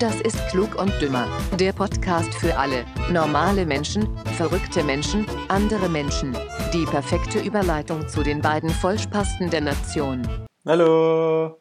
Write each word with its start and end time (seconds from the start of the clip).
Das 0.00 0.18
ist 0.22 0.48
Klug 0.48 0.76
und 0.80 0.90
Dümmer, 0.98 1.28
der 1.58 1.74
Podcast 1.74 2.32
für 2.32 2.56
alle, 2.56 2.86
normale 3.10 3.66
Menschen, 3.66 4.16
verrückte 4.38 4.82
Menschen, 4.82 5.26
andere 5.48 5.90
Menschen. 5.90 6.32
Die 6.72 6.86
perfekte 6.86 7.38
Überleitung 7.38 8.08
zu 8.08 8.22
den 8.22 8.40
beiden 8.40 8.70
Vollspasten 8.70 9.50
der 9.50 9.60
Nation. 9.60 10.26
Hallo. 10.64 11.58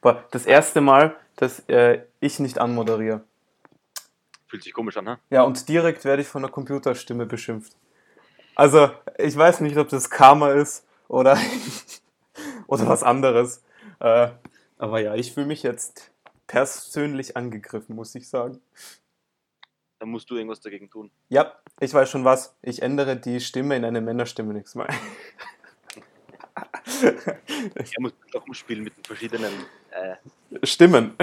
Boah, 0.00 0.24
das 0.32 0.44
erste 0.44 0.80
Mal, 0.80 1.14
dass 1.36 1.60
äh, 1.68 2.00
ich 2.18 2.40
nicht 2.40 2.58
anmoderiere. 2.58 3.20
Fühlt 4.48 4.64
sich 4.64 4.72
komisch 4.72 4.96
an, 4.96 5.04
ne? 5.04 5.20
Ja, 5.30 5.44
und 5.44 5.68
direkt 5.68 6.04
werde 6.04 6.22
ich 6.22 6.26
von 6.26 6.42
der 6.42 6.50
Computerstimme 6.50 7.26
beschimpft. 7.26 7.76
Also, 8.56 8.90
ich 9.18 9.36
weiß 9.36 9.60
nicht, 9.60 9.76
ob 9.76 9.88
das 9.88 10.10
Karma 10.10 10.50
ist 10.50 10.84
oder, 11.06 11.38
oder 12.66 12.88
was 12.88 13.04
anderes. 13.04 13.62
Äh, 14.00 14.30
aber 14.78 14.98
ja, 14.98 15.14
ich 15.14 15.32
fühle 15.32 15.46
mich 15.46 15.62
jetzt 15.62 16.10
persönlich 16.48 17.36
angegriffen, 17.36 17.94
muss 17.94 18.14
ich 18.16 18.28
sagen. 18.28 18.60
Dann 20.00 20.08
musst 20.10 20.28
du 20.30 20.34
irgendwas 20.36 20.60
dagegen 20.60 20.90
tun. 20.90 21.10
Ja, 21.28 21.54
ich 21.80 21.92
weiß 21.94 22.10
schon 22.10 22.24
was. 22.24 22.56
Ich 22.62 22.82
ändere 22.82 23.16
die 23.16 23.40
Stimme 23.40 23.76
in 23.76 23.84
eine 23.84 24.00
Männerstimme 24.00 24.52
nächstes 24.54 24.74
Mal. 24.74 24.88
Er 27.00 28.00
muss 28.00 28.12
doch 28.32 28.44
umspielen 28.46 28.82
mit 28.82 28.96
den 28.96 29.04
verschiedenen 29.04 29.52
äh, 29.90 30.16
Stimmen. 30.66 31.14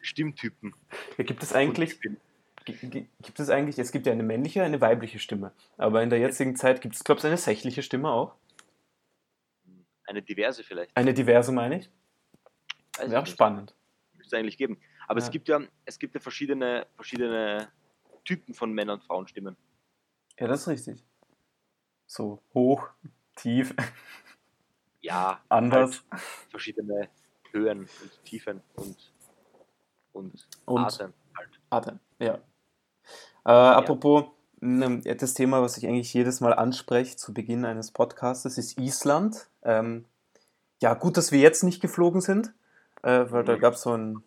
Stimmtypen. 0.00 0.74
Gibt 1.16 1.42
es 1.42 1.52
eigentlich, 1.54 1.98
gi- 2.00 2.18
gi- 2.66 3.08
gibt 3.22 3.40
es 3.40 3.48
eigentlich, 3.48 3.78
es 3.78 3.92
gibt 3.92 4.06
ja 4.06 4.12
eine 4.12 4.22
männliche, 4.22 4.62
eine 4.62 4.80
weibliche 4.80 5.18
Stimme. 5.18 5.52
Aber 5.78 6.02
in 6.02 6.10
der 6.10 6.18
jetzigen 6.18 6.56
Zeit 6.56 6.80
gibt 6.82 6.94
es, 6.96 7.04
glaube 7.04 7.20
ich, 7.20 7.24
eine 7.24 7.38
sächliche 7.38 7.82
Stimme 7.82 8.10
auch. 8.10 8.34
Eine 10.04 10.20
diverse 10.20 10.64
vielleicht. 10.64 10.94
Eine 10.96 11.14
diverse, 11.14 11.52
meine 11.52 11.78
ich. 11.78 11.90
Wäre 12.98 13.20
auch 13.20 13.26
ich 13.26 13.32
spannend. 13.32 13.74
Es 14.32 14.38
eigentlich 14.38 14.56
geben. 14.56 14.78
Aber 15.08 15.20
Ja. 15.20 15.26
es 15.26 15.30
gibt 15.30 15.48
ja, 15.48 15.60
es 15.84 15.98
gibt 15.98 16.14
ja 16.14 16.20
verschiedene, 16.20 16.86
verschiedene 16.96 17.68
Typen 18.24 18.54
von 18.54 18.72
Männer- 18.72 18.94
und 18.94 19.04
Frauenstimmen. 19.04 19.56
Ja, 20.38 20.46
das 20.46 20.62
ist 20.62 20.68
richtig. 20.68 21.04
So 22.06 22.42
hoch, 22.54 22.88
tief, 23.36 23.74
Ja, 25.00 25.40
anders. 25.48 26.04
Halt 26.10 26.22
verschiedene 26.50 27.08
Höhen 27.50 27.80
und 27.80 28.24
Tiefen 28.24 28.62
und, 28.76 29.12
und, 30.12 30.48
Und- 30.64 30.78
Arten 30.84 31.12
halt. 31.36 31.60
Atem, 31.70 31.98
ja. 32.20 32.34
Äh, 33.44 33.50
apropos, 33.50 34.26
ne, 34.60 35.00
das 35.00 35.34
Thema, 35.34 35.60
was 35.60 35.76
ich 35.76 35.86
eigentlich 35.86 36.14
jedes 36.14 36.40
Mal 36.40 36.54
anspreche 36.54 37.16
zu 37.16 37.34
Beginn 37.34 37.64
eines 37.64 37.90
Podcasts, 37.90 38.44
ist 38.44 38.78
Island. 38.78 39.48
Ähm, 39.62 40.04
ja, 40.80 40.94
gut, 40.94 41.16
dass 41.16 41.32
wir 41.32 41.40
jetzt 41.40 41.64
nicht 41.64 41.82
geflogen 41.82 42.20
sind, 42.20 42.54
äh, 43.02 43.24
weil 43.30 43.44
da 43.44 43.56
Mhm. 43.56 43.60
gab 43.60 43.74
es 43.74 43.82
so 43.82 43.96
ein, 43.96 44.22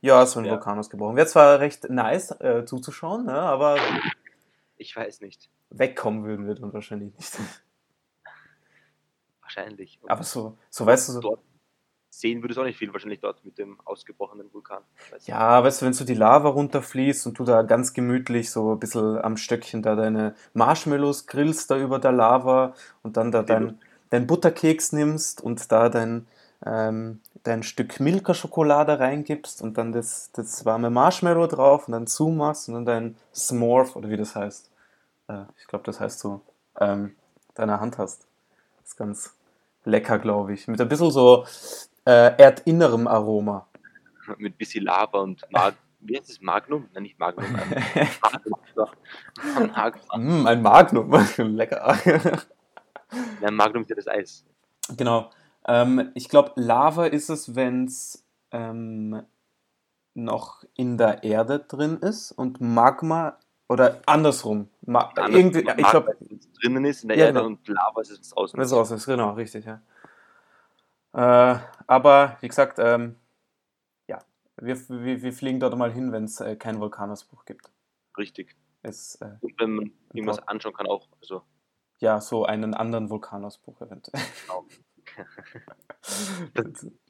ja, 0.00 0.24
so 0.26 0.40
ein 0.40 0.44
Ja. 0.46 0.52
Vulkan 0.52 0.78
ausgebrochen. 0.78 1.16
Wäre 1.16 1.26
zwar 1.26 1.60
recht 1.60 1.88
nice 1.90 2.30
äh, 2.40 2.64
zuzuschauen, 2.64 3.26
ja, 3.26 3.40
aber 3.40 3.76
Ich 4.76 4.94
weiß 4.96 5.20
nicht. 5.20 5.50
wegkommen 5.70 6.24
würden 6.24 6.46
wir 6.46 6.54
dann 6.54 6.72
wahrscheinlich 6.72 7.12
nicht. 7.14 7.38
Wahrscheinlich. 9.42 9.98
Und 10.02 10.10
Aber 10.10 10.22
so, 10.22 10.56
so 10.70 10.86
weißt 10.86 11.08
du, 11.08 11.12
so, 11.14 11.20
dort 11.20 11.40
sehen 12.10 12.42
würdest 12.42 12.56
du 12.58 12.62
auch 12.62 12.66
nicht 12.66 12.78
viel 12.78 12.92
wahrscheinlich 12.92 13.20
dort 13.20 13.44
mit 13.44 13.58
dem 13.58 13.80
ausgebrochenen 13.84 14.52
Vulkan. 14.52 14.82
Weißt 15.10 15.28
ja, 15.28 15.62
weißt 15.62 15.80
du, 15.82 15.86
wenn 15.86 15.92
so 15.92 16.04
die 16.04 16.14
Lava 16.14 16.48
runterfließt 16.48 17.26
und 17.26 17.38
du 17.38 17.44
da 17.44 17.62
ganz 17.62 17.92
gemütlich 17.94 18.50
so 18.50 18.72
ein 18.74 18.78
bisschen 18.80 19.18
am 19.18 19.36
Stöckchen 19.36 19.82
da 19.82 19.94
deine 19.94 20.34
Marshmallows 20.54 21.26
grillst 21.26 21.70
da 21.70 21.78
über 21.78 21.98
der 21.98 22.12
Lava 22.12 22.74
und 23.02 23.16
dann 23.16 23.30
da 23.30 23.42
dein, 23.42 23.78
dein 24.10 24.26
Butterkeks 24.26 24.92
nimmst 24.92 25.40
und 25.40 25.70
da 25.72 25.88
dein, 25.88 26.26
ähm, 26.64 27.20
dein 27.44 27.62
Stück 27.62 28.00
Milka-Schokolade 28.00 28.98
reingibst 28.98 29.62
und 29.62 29.78
dann 29.78 29.92
das, 29.92 30.32
das 30.32 30.64
warme 30.64 30.90
Marshmallow 30.90 31.46
drauf 31.46 31.86
und 31.86 31.92
dann 31.92 32.06
zumachst 32.06 32.68
und 32.68 32.74
dann 32.74 32.84
dein 32.84 33.16
Smorf 33.34 33.96
oder 33.96 34.08
wie 34.08 34.16
das 34.16 34.34
heißt. 34.34 34.70
Äh, 35.28 35.42
ich 35.58 35.66
glaube, 35.66 35.84
das 35.84 36.00
heißt 36.00 36.18
so, 36.18 36.40
ähm, 36.80 37.14
deiner 37.54 37.80
Hand 37.80 37.98
hast. 37.98 38.26
Das 38.80 38.90
ist 38.90 38.96
ganz 38.96 39.34
lecker, 39.84 40.18
glaube 40.18 40.52
ich. 40.54 40.66
Mit 40.66 40.80
ein 40.80 40.88
bisschen 40.88 41.10
so 41.10 41.44
äh, 42.04 42.36
erdinnerem 42.36 43.06
Aroma. 43.06 43.66
Mit 44.36 44.58
bisschen 44.58 44.84
Lava 44.84 45.18
und 45.18 45.44
Mag 45.50 45.74
wie 46.00 46.16
heißt 46.16 46.30
es? 46.30 46.40
Magnum? 46.40 46.88
Nein, 46.94 47.02
nicht 47.04 47.18
Magnum. 47.18 47.50
Magnum. 47.52 48.60
doch. 48.76 48.94
Magnum. 49.74 50.42
Mm, 50.42 50.46
ein 50.46 50.62
Magnum, 50.62 51.10
lecker. 51.56 51.98
Nein, 53.40 53.54
Magnum 53.54 53.82
ist 53.82 53.90
ja 53.90 53.96
das 53.96 54.06
Eis. 54.06 54.44
genau. 54.96 55.30
Ähm, 55.68 56.10
ich 56.14 56.28
glaube, 56.28 56.52
Lava 56.56 57.06
ist 57.06 57.28
es, 57.28 57.54
wenn 57.54 57.84
es 57.84 58.24
ähm, 58.50 59.22
noch 60.14 60.64
in 60.74 60.96
der 60.96 61.22
Erde 61.22 61.60
drin 61.60 61.98
ist 61.98 62.32
und 62.32 62.60
Magma 62.60 63.38
oder 63.68 64.00
andersrum. 64.06 64.70
Ma 64.86 65.00
Anders- 65.10 65.30
irgendwie, 65.30 65.62
Magma, 65.62 65.82
ich 65.82 65.90
glaube, 65.90 66.16
wenn 66.18 66.38
es 66.38 66.52
drinnen 66.54 66.84
ist 66.86 67.02
in 67.02 67.08
der 67.10 67.18
Ja, 67.18 67.26
Erde 67.26 67.38
genau. 67.40 67.46
und 67.50 67.68
Lava 67.68 68.00
ist 68.00 68.10
es 68.10 68.18
es 68.20 68.36
raus 68.72 68.90
ist, 68.90 69.06
genau, 69.06 69.32
richtig, 69.34 69.66
ja. 69.66 69.82
Äh, 71.12 71.58
aber 71.86 72.38
wie 72.40 72.48
gesagt, 72.48 72.78
ähm, 72.78 73.16
ja, 74.08 74.18
wir, 74.56 74.76
wir, 74.88 75.22
wir 75.22 75.32
fliegen 75.32 75.60
dort 75.60 75.76
mal 75.76 75.92
hin, 75.92 76.12
wenn 76.12 76.24
es 76.24 76.40
äh, 76.40 76.56
keinen 76.56 76.80
Vulkanausbruch 76.80 77.44
gibt. 77.44 77.70
Richtig. 78.16 78.56
Es, 78.82 79.16
äh, 79.16 79.36
Und 79.40 79.60
wenn 79.60 79.74
man 79.74 79.92
irgendwas 80.14 80.38
anschauen 80.48 80.72
kann, 80.72 80.86
auch. 80.86 81.08
Also, 81.20 81.42
ja, 81.98 82.20
so 82.20 82.44
einen 82.46 82.72
anderen 82.74 83.10
Vulkanausbruch 83.10 83.80
eventuell. 83.82 84.22
auch. 84.48 84.64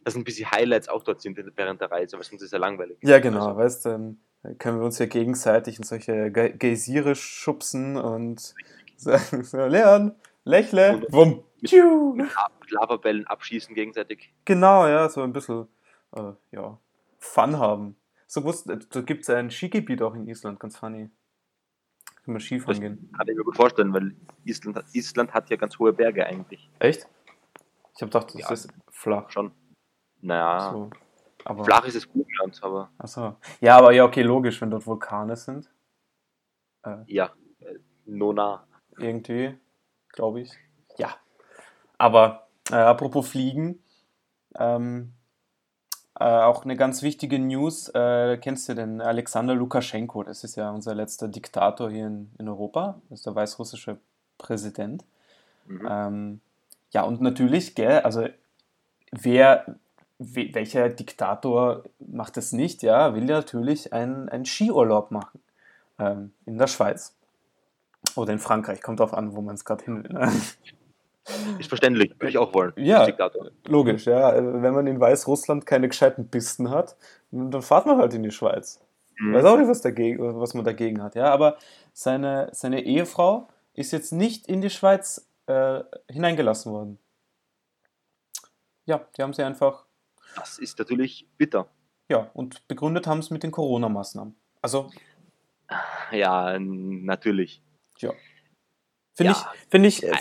dass 0.05 0.15
ein 0.17 0.25
bisschen 0.25 0.51
Highlights 0.51 0.89
auch 0.89 1.03
dort 1.03 1.21
sind 1.21 1.37
während 1.57 1.81
der 1.81 1.91
Reise, 1.91 2.17
aber 2.17 2.25
sonst 2.25 2.41
ist 2.43 2.47
es 2.47 2.53
ja 2.53 2.59
langweilig. 2.59 2.99
Ja, 3.03 3.19
genau, 3.19 3.49
Also, 3.49 3.57
weißt 3.59 3.85
du, 3.87 3.89
ähm, 3.91 4.21
können 4.59 4.79
wir 4.79 4.85
uns 4.85 4.99
ja 4.99 5.07
gegenseitig 5.07 5.79
in 5.79 5.85
solche 5.85 6.31
Ge 6.31 6.57
Geysire 6.57 7.15
schubsen 7.15 7.97
und 7.97 8.55
sagen 8.97 9.43
so, 9.45 9.65
Leon, 9.67 10.15
lächle, 10.45 10.95
Und- 10.97 11.13
wumm, 11.13 11.45
mit- 11.61 11.71
tschiu. 11.71 12.15
mit 12.15 12.29
Lavabällen 12.71 13.27
abschießen 13.27 13.75
gegenseitig. 13.75 14.33
Genau, 14.45 14.87
ja, 14.87 15.09
so 15.09 15.23
ein 15.23 15.33
bisschen, 15.33 15.67
äh, 16.15 16.33
ja, 16.53 16.79
Fun 17.19 17.59
haben. 17.59 17.97
So 18.27 18.41
da 18.43 19.01
gibt 19.01 19.23
es 19.23 19.31
ein 19.31 19.51
Skigebiet 19.51 20.03
auch 20.03 20.15
in 20.15 20.27
Island, 20.29 20.61
ganz 20.61 20.77
funny. 20.77 21.09
Können 22.25 22.37
wir 22.37 22.41
Skifahren 22.41 22.75
Das 22.75 22.81
gehen. 22.81 23.11
kann 23.17 23.27
ich 23.27 23.37
mir 23.37 23.43
gut 23.43 23.57
vorstellen, 23.57 23.93
weil 23.95 24.15
Island, 24.45 24.85
Island 24.93 25.33
hat 25.33 25.49
ja 25.49 25.57
ganz 25.57 25.79
hohe 25.79 25.95
Berge 25.95 26.27
eigentlich. 26.27 26.69
Echt? 26.79 27.09
Ich 27.99 28.03
habe 28.03 28.11
gedacht, 28.13 28.33
das 28.33 28.43
Ja. 28.43 28.51
ist 28.53 28.69
flach. 28.93 29.29
Schon. 29.29 29.51
Naja, 30.21 30.71
So. 30.71 30.91
Aber, 31.45 31.65
flach 31.65 31.85
ist 31.85 31.97
es 31.97 32.07
Burgenland, 32.07 32.63
aber 32.63 32.91
Achso. 32.97 33.35
Ja, 33.61 33.77
aber 33.77 33.91
ja, 33.91 34.05
okay, 34.05 34.23
logisch, 34.23 34.61
wenn 34.61 34.71
dort 34.71 34.87
Vulkane 34.87 35.35
sind. 35.35 35.69
ja, 37.07 37.33
äh, 37.59 37.75
Nona. 38.07 38.69
irgendwie, 38.99 39.59
glaube 40.11 40.43
ich. 40.43 40.53
Ja. 40.97 41.17
Aber 41.99 42.47
äh, 42.71 42.77
apropos 42.77 43.29
Fliegen, 43.31 43.83
ähm, 44.57 45.13
äh, 46.21 46.25
auch 46.25 46.63
eine 46.65 46.77
ganz 46.77 47.03
wichtige 47.03 47.41
News. 47.41 47.89
Äh, 47.89 48.39
kennst 48.39 48.69
du 48.69 48.75
den 48.75 49.01
Alexander 49.01 49.55
Lukaschenko? 49.57 50.23
Das 50.23 50.45
ist 50.45 50.55
ja 50.55 50.71
unser 50.71 50.95
letzter 50.95 51.27
Diktator 51.27 51.91
hier 51.91 52.07
in, 52.07 52.33
in 52.39 52.49
Europa. 52.49 53.01
Das 53.09 53.19
ist 53.21 53.27
der 53.27 53.35
weißrussische 53.35 53.99
Präsident. 54.39 55.05
Mhm. 55.67 55.89
Ähm, 55.91 56.41
ja, 56.91 57.03
und 57.03 57.21
natürlich, 57.21 57.75
gell, 57.75 58.01
also 58.01 58.27
wer, 59.13 59.77
we, 60.19 60.51
welcher 60.53 60.89
Diktator 60.89 61.85
macht 61.99 62.37
das 62.37 62.53
nicht? 62.53 62.83
Ja, 62.83 63.15
will 63.15 63.29
ja 63.29 63.37
natürlich 63.37 63.93
einen, 63.93 64.29
einen 64.29 64.45
Skiurlaub 64.45 65.11
machen 65.11 65.41
ähm, 65.99 66.33
in 66.47 66.59
der 66.59 66.67
Schweiz. 66.67 67.15
Oder 68.17 68.33
in 68.33 68.39
Frankreich, 68.39 68.81
kommt 68.81 69.01
drauf 69.01 69.13
an, 69.13 69.35
wo 69.35 69.43
man 69.43 69.55
es 69.55 69.65
gerade 69.65 69.85
hin 69.85 70.05
will. 70.05 70.13
Ne? 70.13 70.31
Ist 71.59 71.69
verständlich, 71.69 72.13
würde 72.19 72.31
ich 72.31 72.39
auch 72.39 72.55
wollen. 72.55 72.73
Ja. 72.77 73.07
Logisch, 73.67 74.07
ja. 74.07 74.33
äh, 74.33 74.63
Wenn 74.63 74.73
man 74.73 74.87
in 74.87 74.99
Weißrussland 74.99 75.67
keine 75.67 75.89
gescheiten 75.89 76.29
Pisten 76.29 76.71
hat, 76.71 76.97
dann 77.31 77.61
fahrt 77.61 77.87
man 77.87 77.99
halt 77.99 78.15
in 78.15 78.23
die 78.23 78.31
Schweiz. 78.31 78.81
Mhm. 79.19 79.35
Weiß 79.35 79.45
auch 79.45 79.59
nicht, 79.59 79.69
was, 79.69 79.83
dagegen, 79.83 80.41
was 80.41 80.55
man 80.55 80.65
dagegen 80.65 81.03
hat, 81.03 81.15
ja. 81.15 81.27
Aber 81.27 81.57
seine, 81.93 82.49
seine 82.53 82.83
Ehefrau 82.83 83.49
ist 83.75 83.93
jetzt 83.93 84.13
nicht 84.13 84.49
in 84.49 84.61
die 84.61 84.71
Schweiz 84.71 85.28
äh, 85.49 85.83
hineingelassen 86.11 86.73
worden. 86.73 86.99
Ja, 88.87 89.07
die 89.17 89.23
haben 89.23 89.33
sie 89.35 89.43
einfach, 89.43 89.87
Das 90.37 90.59
ist 90.59 90.79
natürlich 90.79 91.29
bitter. 91.37 91.69
ja, 92.09 92.31
und 92.35 92.67
begründet 92.69 93.07
haben 93.07 93.19
es 93.19 93.31
mit 93.31 93.43
den 93.43 93.51
Corona-Maßnahmen. 93.51 94.35
Also, 94.63 94.91
Ja, 96.11 96.59
natürlich. 96.59 97.63
ja. 97.99 98.13
Finde 99.15 99.33
Ja. 99.33 99.53
ich, 99.55 99.71
find 99.71 99.87
ich 99.87 100.03
äh, 100.05 100.17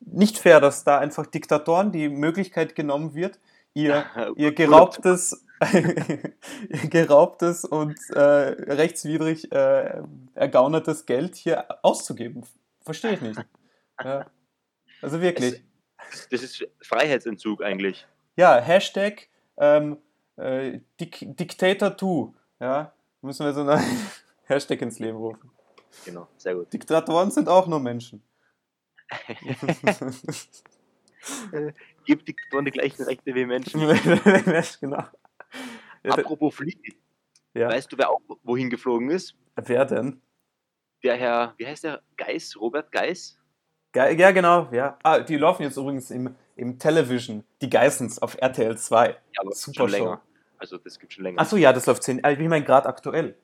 nicht 0.00 0.38
fair, 0.38 0.60
dass 0.60 0.84
da 0.84 0.98
einfach 0.98 1.26
Diktatoren 1.26 1.90
die 1.90 2.08
Möglichkeit 2.08 2.74
genommen 2.76 3.14
wird, 3.14 3.40
ihr, 3.74 4.04
ihr 4.36 4.52
geraubtes, 4.54 5.44
ihr 5.72 6.88
geraubtes 6.90 7.64
und 7.64 7.98
äh, 8.10 8.20
rechtswidrig 8.20 9.50
äh, 9.52 10.02
ergaunertes 10.34 11.06
Geld 11.06 11.34
hier 11.36 11.66
auszugeben. 11.84 12.44
Verstehe 12.82 13.14
ich 13.14 13.20
nicht. 13.20 13.40
Ja. 14.04 14.26
Also 15.02 15.20
wirklich. 15.20 15.62
Das 16.30 16.42
ist 16.42 16.66
Freiheitsentzug 16.80 17.62
eigentlich. 17.62 18.06
Ja, 18.36 18.58
Hashtag 18.60 19.28
ähm, 19.58 19.98
äh, 20.36 20.80
Dik 21.00 21.36
Dictator 21.36 21.96
2. 21.96 22.32
Ja, 22.60 22.94
müssen 23.20 23.44
wir 23.44 23.52
so 23.52 23.62
einen 23.62 23.84
Hashtag 24.44 24.80
ins 24.82 24.98
Leben 24.98 25.16
rufen. 25.18 25.50
Genau, 26.04 26.28
sehr 26.36 26.54
gut. 26.54 26.72
Diktatoren 26.72 27.30
sind 27.30 27.48
auch 27.48 27.66
nur 27.66 27.80
Menschen. 27.80 28.22
Gibt 32.06 32.26
Diktatoren 32.26 32.64
die 32.64 32.70
gleichen 32.70 33.02
Rechte 33.02 33.34
wie 33.34 33.44
Menschen? 33.44 33.80
genau. 34.80 35.04
Apropos 36.04 36.54
Fliegen. 36.54 36.94
ja. 37.54 37.68
Weißt 37.68 37.92
du, 37.92 37.98
wer 37.98 38.10
auch 38.10 38.22
wohin 38.42 38.70
geflogen 38.70 39.10
ist? 39.10 39.36
Wer 39.56 39.84
denn? 39.84 40.22
Der 41.02 41.16
Herr, 41.16 41.54
wie 41.58 41.66
heißt 41.66 41.84
der? 41.84 42.02
Geis? 42.16 42.56
Robert 42.58 42.90
Geis? 42.90 43.38
Ja, 43.94 44.30
genau, 44.30 44.68
ja. 44.72 44.98
Ah, 45.02 45.20
die 45.20 45.36
laufen 45.36 45.62
jetzt 45.64 45.76
übrigens 45.76 46.10
im, 46.10 46.34
im 46.56 46.78
Television, 46.78 47.44
die 47.60 47.68
Geissens 47.68 48.20
auf 48.20 48.36
RTL 48.40 48.76
2. 48.78 49.08
Ja, 49.08 49.14
aber 49.36 49.52
Super 49.52 49.74
schon 49.76 49.88
Show. 49.88 49.96
länger. 49.96 50.22
Also 50.58 50.78
das 50.78 50.98
gibt 50.98 51.12
schon 51.12 51.24
länger. 51.24 51.40
Achso, 51.40 51.56
ja, 51.56 51.72
das 51.72 51.86
läuft 51.86 52.02
10. 52.04 52.18
Ich 52.18 52.38
meine 52.48 52.64
gerade 52.64 52.88
aktuell. 52.88 53.36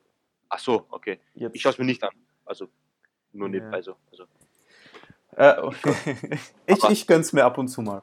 Ach 0.48 0.58
so, 0.58 0.86
okay. 0.90 1.18
Jetzt. 1.34 1.54
Ich 1.54 1.60
schaue 1.62 1.72
es 1.72 1.78
mir 1.78 1.84
nicht 1.84 2.02
an. 2.02 2.10
Also 2.46 2.68
nur 3.32 3.48
Ja. 3.48 3.52
nebenbei 3.52 3.82
so. 3.82 3.96
Also, 4.10 4.24
Äh, 5.36 5.60
okay. 5.60 6.38
ich, 6.66 6.84
ich 6.88 7.06
gönn's 7.06 7.32
mir 7.32 7.44
ab 7.44 7.58
und 7.58 7.68
zu 7.68 7.82
mal. 7.82 8.02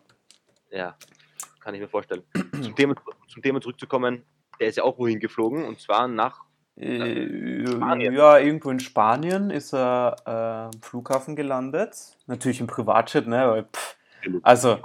ja, 0.69 0.95
kann 1.61 1.73
ich 1.73 1.81
mir 1.81 1.87
vorstellen. 1.89 2.23
zum, 2.61 2.75
Thema, 2.75 2.93
zum 3.27 3.41
Thema 3.41 3.59
zurückzukommen, 3.61 4.23
der 4.59 4.67
ist 4.67 4.75
ja 4.75 4.83
auch 4.83 4.97
wohin 4.99 5.19
geflogen 5.19 5.65
und 5.65 5.79
zwar 5.81 6.07
nach 6.07 6.41
Äh, 6.41 6.43
Spanien. 6.77 8.13
Ja, 8.13 8.37
irgendwo 8.37 8.69
in 8.69 8.79
Spanien 8.79 9.49
ist 9.49 9.73
er 9.73 10.15
äh, 10.25 10.75
am 10.75 10.81
Flughafen 10.81 11.35
gelandet. 11.35 12.17
Natürlich 12.27 12.59
im 12.59 12.67
Privatjet, 12.67 13.27
ne? 13.27 13.47
Weil, 13.47 13.63
pff, 13.63 13.95
also, 14.43 14.79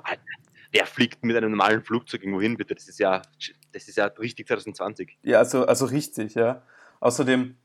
Wer 0.73 0.87
fliegt 0.87 1.25
mit 1.25 1.37
einem 1.37 1.51
normalen 1.51 1.83
Flugzeug 1.83 2.23
irgendwo 2.23 2.41
hin, 2.41 2.57
bitte? 2.57 2.75
Das 2.75 2.89
ist 2.89 3.01
ja, 3.01 3.23
das 3.73 3.89
ist 3.89 3.97
ja 3.97 4.07
richtig 4.07 4.47
2020. 4.47 5.19
ja, 5.23 5.39
also, 5.39 5.67
also 5.67 5.87
richtig, 5.87 6.35
ja. 6.35 6.63
Außerdem, 7.01 7.57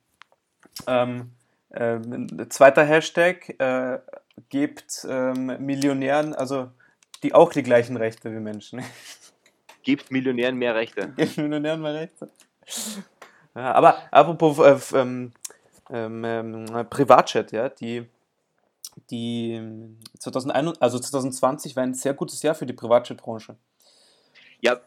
ähm, 0.88 1.32
ähm, 1.72 2.50
zweiter 2.50 2.84
Hashtag, 2.84 3.60
äh, 3.60 4.00
gibt 4.50 5.06
ähm, 5.08 5.58
Millionären, 5.64 6.34
also 6.34 6.72
die 7.22 7.34
auch 7.34 7.54
die 7.54 7.64
gleichen 7.64 7.96
Rechte 7.96 8.32
wie 8.32 8.40
Menschen. 8.40 8.82
Gebt 9.84 10.10
Millionären 10.10 10.56
mehr 10.56 10.74
Rechte. 10.74 11.14
Gibt 11.16 11.38
Millionären 11.38 11.82
mal 11.82 11.96
Rechte. 11.96 12.30
Aber 13.56 13.98
apropos 14.12 14.60
äh, 14.60 14.98
ähm, 14.98 15.32
ähm, 15.90 16.24
ähm, 16.26 16.90
Privatjet, 16.90 17.52
ja, 17.52 17.70
die, 17.70 18.06
die 19.10 19.54
ähm, 19.54 20.00
2021, 20.20 20.82
also 20.82 21.00
2020 21.00 21.76
war 21.76 21.84
ein 21.84 21.94
sehr 21.94 22.14
gutes 22.14 22.42
Jahr 22.44 22.56
für 22.56 22.66
die 22.66 22.74
Privatjet-Branche. 22.74 23.56
Ja, 24.62 24.82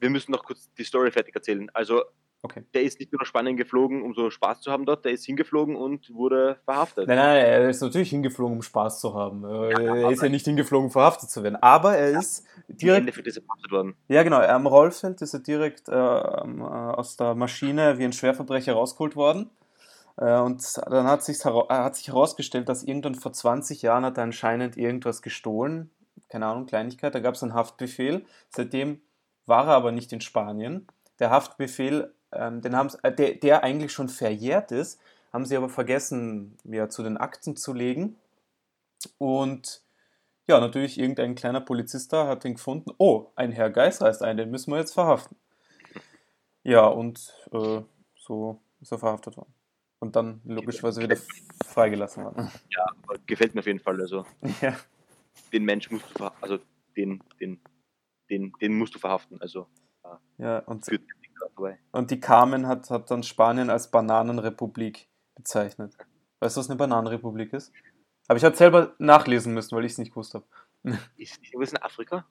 wir 0.00 0.10
müssen 0.10 0.32
noch 0.32 0.44
kurz 0.44 0.70
die 0.78 0.84
Story 0.84 1.10
fertig 1.10 1.34
erzählen. 1.34 1.70
Also, 1.74 2.02
Okay. 2.44 2.62
der 2.74 2.82
ist 2.82 3.00
nicht 3.00 3.10
nur 3.12 3.20
nach 3.20 3.26
Spanien 3.26 3.56
geflogen, 3.56 4.02
um 4.02 4.14
so 4.14 4.30
Spaß 4.30 4.60
zu 4.60 4.70
haben 4.70 4.84
dort, 4.86 5.04
der 5.04 5.12
ist 5.12 5.24
hingeflogen 5.24 5.76
und 5.76 6.12
wurde 6.14 6.58
verhaftet. 6.64 7.08
Nein, 7.08 7.16
nein, 7.16 7.36
er 7.44 7.68
ist 7.70 7.80
natürlich 7.80 8.10
hingeflogen, 8.10 8.56
um 8.56 8.62
Spaß 8.62 9.00
zu 9.00 9.14
haben. 9.14 9.44
Äh, 9.44 9.70
er 9.70 9.90
aber- 10.04 10.12
ist 10.12 10.22
ja 10.22 10.28
nicht 10.28 10.44
hingeflogen, 10.44 10.86
um 10.86 10.90
verhaftet 10.92 11.30
zu 11.30 11.42
werden. 11.42 11.56
Aber 11.62 11.96
er 11.96 12.18
ist 12.18 12.44
Am 12.44 12.62
Ende 12.68 12.76
direkt, 12.76 13.14
für 13.14 13.20
er 13.26 13.32
verhaftet 13.32 13.70
worden. 13.72 13.94
ja 14.08 14.22
genau, 14.22 14.40
am 14.40 14.66
Rollfeld 14.66 15.22
ist 15.22 15.34
er 15.34 15.40
direkt 15.40 15.88
äh, 15.88 15.92
äh, 15.92 16.60
aus 16.60 17.16
der 17.16 17.34
Maschine 17.34 17.98
wie 17.98 18.04
ein 18.04 18.12
Schwerverbrecher 18.12 18.74
rausgeholt 18.74 19.16
worden. 19.16 19.50
Äh, 20.16 20.38
und 20.38 20.62
dann 20.86 21.06
hat, 21.06 21.28
äh, 21.28 21.34
hat 21.68 21.96
sich 21.96 22.08
herausgestellt, 22.08 22.68
dass 22.68 22.82
irgendwann 22.84 23.14
vor 23.14 23.32
20 23.32 23.82
Jahren 23.82 24.04
hat 24.04 24.16
er 24.18 24.24
anscheinend 24.24 24.76
irgendwas 24.76 25.22
gestohlen. 25.22 25.90
Keine 26.28 26.46
Ahnung, 26.46 26.66
Kleinigkeit. 26.66 27.14
Da 27.14 27.20
gab 27.20 27.34
es 27.34 27.42
einen 27.42 27.54
Haftbefehl. 27.54 28.24
Seitdem 28.48 29.00
war 29.46 29.66
er 29.66 29.74
aber 29.74 29.92
nicht 29.92 30.12
in 30.12 30.20
Spanien. 30.20 30.86
Der 31.18 31.30
Haftbefehl, 31.30 32.12
ähm, 32.36 32.60
den 32.62 32.74
haben's- 32.76 32.98
äh, 33.02 33.12
der, 33.14 33.34
der 33.34 33.62
eigentlich 33.64 33.92
schon 33.92 34.08
verjährt 34.08 34.72
ist, 34.72 35.00
haben 35.32 35.44
sie 35.46 35.56
aber 35.56 35.68
vergessen, 35.68 36.56
ja, 36.64 36.88
zu 36.88 37.02
den 37.02 37.16
Akten 37.16 37.56
zu 37.56 37.72
legen. 37.72 38.16
Und 39.18 39.82
ja, 40.46 40.60
natürlich 40.60 40.98
irgendein 40.98 41.34
kleiner 41.34 41.60
Polizist 41.60 42.12
da 42.12 42.26
hat 42.28 42.44
ihn 42.44 42.54
gefunden. 42.54 42.92
Oh, 42.98 43.30
ein 43.34 43.50
Herr 43.52 43.70
Geis 43.70 44.00
reist 44.02 44.22
ein, 44.22 44.36
den 44.36 44.50
müssen 44.50 44.70
wir 44.72 44.78
jetzt 44.78 44.94
verhaften. 44.94 45.36
Ja, 46.62 46.86
und 46.86 47.34
äh, 47.52 47.82
so 48.16 48.60
ist 48.80 48.92
er 48.92 48.98
verhaftet 48.98 49.36
worden. 49.36 49.52
Und 49.98 50.16
dann 50.16 50.40
logischerweise 50.44 51.02
wieder 51.02 51.16
freigelassen 51.64 52.24
worden. 52.24 52.50
Aber 53.02 53.18
gefällt 53.26 53.54
mir 53.54 53.60
auf 53.60 53.66
jeden 53.66 53.80
Fall. 53.80 54.00
Also, 54.00 54.24
Ja, 54.60 54.76
den 55.52 55.64
Mensch 55.64 55.90
musst 55.90 56.04
du 56.10 56.14
verhaften. 56.14 56.42
Also, 56.42 56.58
den, 56.96 57.22
den, 57.40 57.60
den, 58.30 58.52
den 58.60 58.74
musst 58.78 58.94
du 58.94 58.98
verhaften. 58.98 59.40
Also, 59.40 59.66
ja 60.38 60.58
und, 60.60 60.86
nicht 60.86 61.02
vorbei. 61.54 61.78
und 61.92 62.10
die 62.10 62.20
Carmen 62.20 62.66
hat, 62.66 62.90
hat 62.90 63.10
dann 63.10 63.22
Spanien 63.22 63.70
als 63.70 63.90
Bananenrepublik 63.90 65.08
bezeichnet. 65.34 65.96
Weißt 66.40 66.56
du, 66.56 66.60
was 66.60 66.68
eine 66.68 66.76
Bananenrepublik 66.76 67.52
ist? 67.52 67.72
Aber 68.28 68.36
ich 68.36 68.44
hatte 68.44 68.56
selber 68.56 68.94
nachlesen 68.98 69.52
müssen, 69.54 69.76
weil 69.76 69.84
ich 69.84 69.92
es 69.92 69.98
nicht 69.98 70.10
gewusst 70.10 70.34
habe. 70.34 70.44
Ist 71.16 71.40
nicht 71.40 71.54
in 71.54 71.82
Afrika? 71.82 72.26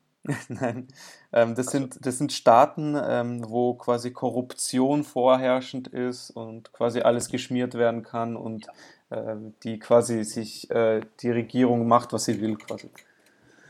Nein, 0.48 0.88
ähm, 1.34 1.54
das, 1.54 1.68
sind, 1.68 2.06
das 2.06 2.18
sind 2.18 2.32
Staaten, 2.32 2.96
ähm, 2.98 3.44
wo 3.50 3.74
quasi 3.74 4.12
Korruption 4.12 5.04
vorherrschend 5.04 5.90
ist 5.90 6.32
und 6.32 6.72
quasi 6.72 7.02
alles 7.02 7.28
geschmiert 7.28 7.74
werden 7.74 8.04
kann 8.04 8.38
und 8.38 8.68
äh, 9.10 9.36
die 9.64 9.80
quasi 9.80 10.24
sich 10.24 10.72
äh, 10.72 11.02
die 11.20 11.30
Regierung 11.30 11.88
macht, 11.88 12.14
was 12.14 12.24
sie 12.26 12.40
will 12.40 12.56
quasi. 12.56 12.90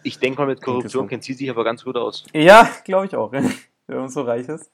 Ich 0.04 0.20
denke 0.20 0.42
mal, 0.42 0.48
mit 0.48 0.62
Korruption 0.62 1.08
kennt 1.08 1.24
sie 1.24 1.34
sich 1.34 1.50
aber 1.50 1.64
ganz 1.64 1.84
gut 1.84 1.96
aus. 1.96 2.26
Ja, 2.34 2.70
glaube 2.84 3.08
ich 3.08 3.16
auch, 3.16 3.32
wenn 3.32 3.52
man 3.88 4.10
so 4.10 4.22
reich 4.22 4.48
ist. 4.48 4.70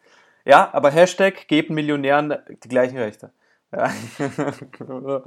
Ja, 0.50 0.74
aber 0.74 0.90
Hashtag 0.90 1.48
geben 1.48 1.76
Millionären 1.76 2.36
die 2.64 2.70
gleichen 2.70 2.98
Rechte. 2.98 3.32
Ja. 3.72 3.94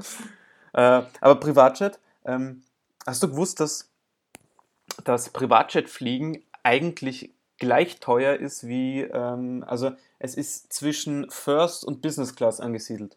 äh, 0.73 1.07
aber 1.21 1.37
Privatjet, 1.37 2.01
ähm, 2.25 2.65
hast 3.07 3.23
du 3.23 3.29
gewusst, 3.29 3.61
dass 3.61 3.89
das 5.05 5.31
Privatjet-Fliegen 5.31 6.43
eigentlich 6.65 7.31
gleich 7.59 8.01
teuer 8.01 8.35
ist 8.35 8.67
wie, 8.67 9.03
ähm, 9.03 9.65
also 9.65 9.93
es 10.19 10.35
ist 10.35 10.73
zwischen 10.73 11.31
First 11.31 11.85
und 11.85 12.03
Business 12.03 12.35
Class 12.35 12.59
angesiedelt. 12.59 13.17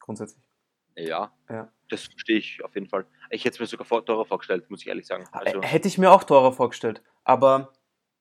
Grundsätzlich. 0.00 0.42
Ja. 0.96 1.30
Ja. 1.50 1.70
Das 1.90 2.04
verstehe 2.04 2.38
ich 2.38 2.64
auf 2.64 2.74
jeden 2.74 2.88
Fall. 2.88 3.04
Ich 3.28 3.44
hätte 3.44 3.56
es 3.56 3.60
mir 3.60 3.66
sogar 3.66 4.02
teurer 4.06 4.24
vorgestellt, 4.24 4.70
muss 4.70 4.80
ich 4.80 4.86
ehrlich 4.88 5.06
sagen. 5.06 5.28
Also, 5.30 5.60
Hätte 5.60 5.88
ich 5.88 5.98
mir 5.98 6.10
auch 6.10 6.24
teurer 6.24 6.52
vorgestellt. 6.52 7.02
Aber 7.24 7.70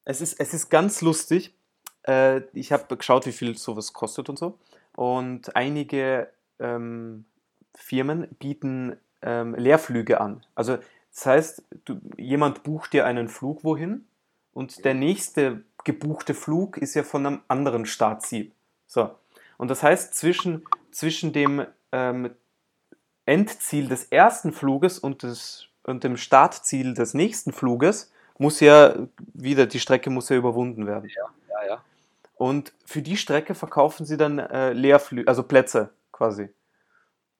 es 0.05 0.21
ist, 0.21 0.39
es 0.39 0.53
ist 0.53 0.69
ganz 0.69 1.01
lustig. 1.01 1.53
Äh, 2.03 2.41
ich 2.53 2.71
habe 2.71 2.95
geschaut, 2.95 3.25
wie 3.25 3.31
viel 3.31 3.57
sowas 3.57 3.93
kostet 3.93 4.29
und 4.29 4.37
so. 4.37 4.57
Und 4.95 5.55
einige 5.55 6.29
ähm, 6.59 7.25
Firmen 7.75 8.27
bieten 8.39 8.97
ähm, 9.21 9.55
Leerflüge 9.55 10.19
an. 10.19 10.45
Also 10.55 10.77
das 11.13 11.25
heißt, 11.25 11.63
du, 11.85 11.99
jemand 12.17 12.63
bucht 12.63 12.93
dir 12.93 13.05
einen 13.05 13.27
Flug 13.27 13.63
wohin 13.63 14.05
und 14.53 14.85
der 14.85 14.93
nächste 14.93 15.63
gebuchte 15.83 16.33
Flug 16.33 16.77
ist 16.77 16.93
ja 16.93 17.03
von 17.03 17.25
einem 17.25 17.41
anderen 17.47 17.85
Startziel. 17.85 18.51
So. 18.87 19.11
Und 19.57 19.69
das 19.69 19.83
heißt, 19.83 20.15
zwischen, 20.15 20.65
zwischen 20.91 21.33
dem 21.33 21.65
ähm, 21.91 22.31
Endziel 23.25 23.87
des 23.87 24.05
ersten 24.05 24.51
Fluges 24.51 24.99
und, 24.99 25.23
des, 25.23 25.67
und 25.83 26.03
dem 26.03 26.17
Startziel 26.17 26.93
des 26.93 27.13
nächsten 27.13 27.51
Fluges 27.51 28.11
muss 28.41 28.59
ja 28.59 28.95
wieder, 29.33 29.67
die 29.67 29.79
Strecke 29.79 30.09
muss 30.09 30.29
ja 30.29 30.35
überwunden 30.35 30.87
werden. 30.87 31.07
ja, 31.09 31.67
ja. 31.67 31.83
Und 32.35 32.73
für 32.85 33.03
die 33.03 33.15
Strecke 33.15 33.53
verkaufen 33.53 34.03
sie 34.03 34.17
dann 34.17 34.39
äh, 34.39 34.73
Leerflüge, 34.73 35.27
also 35.27 35.43
Plätze 35.43 35.91
quasi. 36.11 36.49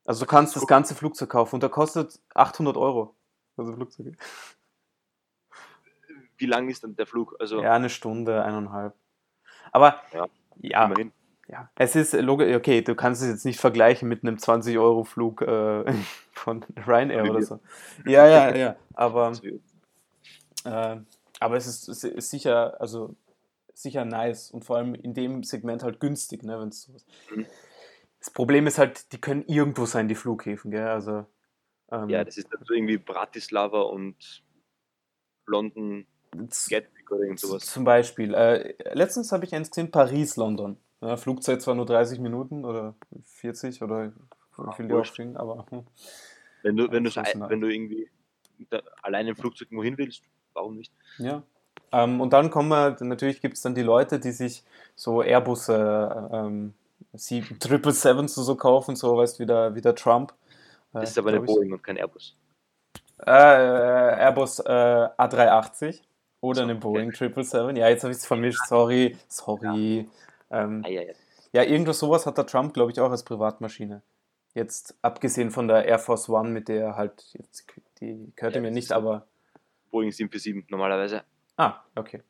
Also 0.06 0.26
du 0.26 0.30
kannst 0.30 0.56
das 0.56 0.68
ganze 0.68 0.94
Flugzeug 0.94 1.30
kaufen 1.30 1.56
und 1.56 1.64
da 1.64 1.70
kostet 1.70 2.20
800 2.36 2.78
Euro. 2.78 3.16
Also 3.58 3.74
Flugzeug. 3.74 4.14
Wie 6.38 6.46
lang 6.46 6.70
ist 6.70 6.84
denn 6.84 6.96
der 6.96 7.08
Flug? 7.08 7.36
Also, 7.40 7.62
Ja, 7.64 7.74
eine 7.74 7.90
Stunde, 7.90 8.44
eineinhalb. 8.44 8.94
Aber 9.72 10.02
Ja, 10.14 10.28
ja, 10.60 10.86
immerhin. 10.86 11.12
ja, 11.48 11.70
es 11.76 11.96
ist 11.96 12.14
logisch, 12.14 12.56
okay, 12.56 12.84
du 12.84 12.94
kannst 12.94 13.24
es 13.24 13.28
jetzt 13.28 13.46
nicht 13.46 13.60
vergleichen 13.60 14.08
mit 14.08 14.24
einem 14.24 14.36
20-Euro-Flug 14.36 15.42
äh, 15.42 15.94
von 16.34 16.64
Ryanair 16.88 17.24
oder 17.24 17.42
so. 17.42 17.60
Ja, 18.06 18.28
ja, 18.28 18.56
ja, 18.56 18.76
aber, 18.94 19.34
äh, 20.66 20.98
aber 21.40 21.58
es 21.58 21.68
ist, 21.68 21.88
es 21.88 22.04
ist 22.04 22.30
sicher, 22.30 22.80
also 22.80 23.16
sicher 23.74 24.06
nice 24.06 24.52
und 24.52 24.64
vor 24.64 24.78
allem 24.78 24.96
in 24.96 25.14
dem 25.14 25.44
Segment 25.44 25.84
halt 25.84 26.00
günstig, 26.00 26.44
ne, 26.44 26.60
wenn 26.60 26.70
es 26.70 26.84
sowas. 26.84 27.06
Mhm. 27.34 27.46
Das 28.20 28.30
Problem 28.30 28.68
ist 28.68 28.78
halt, 28.78 29.12
die 29.14 29.20
können 29.20 29.44
irgendwo 29.48 29.86
sein, 29.86 30.08
die 30.08 30.16
Flughäfen, 30.16 30.70
gell, 30.70 30.88
also 30.88 31.26
ähm, 31.92 32.10
Ja, 32.10 32.24
das 32.24 32.38
ist 32.38 32.48
dann 32.52 32.64
so 32.64 32.74
irgendwie 32.74 32.98
Bratislava 32.98 33.82
und 33.82 34.44
London, 35.48 36.06
Gatwick 36.70 37.12
oder 37.12 37.24
irgend 37.24 37.40
sowas. 37.40 37.66
Zum 37.66 37.84
Beispiel. 37.84 38.34
Äh, 38.34 38.76
letztens 38.94 39.32
habe 39.32 39.46
ich 39.46 39.54
eins 39.54 39.70
gesehen, 39.70 39.92
Paris, 39.92 40.38
London. 40.38 40.78
Ja, 41.02 41.18
Flugzeit 41.18 41.62
zwar 41.62 41.76
nur 41.76 41.86
30 41.86 42.20
Minuten 42.20 42.64
oder 42.64 42.96
40 43.26 43.82
oder 43.82 44.14
wie 44.58 44.74
viel 44.76 44.88
die 44.88 44.94
aufstehen, 44.94 45.36
aber. 45.36 45.66
Wenn 46.62 46.78
du, 46.78 46.92
wenn, 46.92 47.04
du 47.04 47.10
so 47.10 47.22
ist 47.22 47.34
wenn 47.36 47.60
du 47.60 47.68
irgendwie 47.68 48.08
allein 49.02 49.28
im 49.28 49.36
Flugzeug 49.36 49.70
wohin 49.72 49.98
willst, 49.98 50.24
warum 50.54 50.78
nicht? 50.78 50.92
ja. 51.18 51.44
Ähm, 51.94 52.22
und 52.22 52.32
dann 52.32 52.50
kommen 52.50 52.70
wir, 52.70 52.96
natürlich 53.02 53.42
gibt 53.42 53.58
es 53.58 53.64
dann 53.64 53.76
die 53.76 53.82
Leute, 53.82 54.20
die 54.20 54.32
sich 54.32 54.64
so 54.96 55.22
Airbus 55.22 55.68
äh, 55.68 55.74
ähm, 55.74 56.74
777 57.14 58.44
so 58.44 58.56
kaufen, 58.56 58.96
so 58.96 59.18
weißt 59.18 59.40
wie 59.40 59.46
der, 59.46 59.76
wie 59.76 59.82
der 59.82 59.96
Trump. 59.96 60.34
Äh, 60.94 61.02
das 61.02 61.12
ist 61.12 61.18
aber 61.18 61.30
eine 61.30 61.42
Boeing 61.42 61.74
und 61.74 61.84
kein 61.84 61.98
Airbus. 61.98 62.36
Äh, 63.26 63.32
Airbus 63.32 64.60
äh, 64.60 64.64
A380 64.72 66.00
oder 66.40 66.58
so, 66.58 66.64
eine 66.64 66.76
Boeing 66.76 67.10
okay. 67.10 67.30
777. 67.30 67.78
Ja, 67.78 67.90
jetzt 67.90 68.04
habe 68.04 68.12
ich 68.12 68.20
es 68.20 68.26
vermischt, 68.26 68.66
sorry, 68.68 69.18
sorry. 69.28 70.08
Ja. 70.50 70.64
Ähm, 70.64 70.84
ah, 70.86 70.90
ja, 70.90 71.02
ja. 71.02 71.14
ja, 71.54 71.64
irgendwas 71.64 72.00
sowas 72.00 72.26
hat 72.26 72.38
der 72.38 72.46
Trump, 72.46 72.74
glaube 72.74 72.92
ich, 72.92 73.00
auch 73.00 73.12
als 73.12 73.24
Privatmaschine. 73.24 74.02
Jetzt 74.54 74.96
abgesehen 75.02 75.52
von 75.52 75.68
der 75.68 75.86
Air 75.86 76.00
Force 76.00 76.28
One, 76.30 76.50
mit 76.50 76.68
der 76.68 76.84
er 76.84 76.96
halt, 76.98 77.24
jetzt, 77.34 77.66
die 78.00 78.32
gehört 78.36 78.56
ja, 78.56 78.62
mir 78.62 78.72
nicht, 78.72 78.92
aber. 78.92 79.26
Boeing 79.92 80.12
747 80.12 80.70
normalerweise. 80.70 81.24
Ah, 81.58 81.82
okay. 81.96 82.24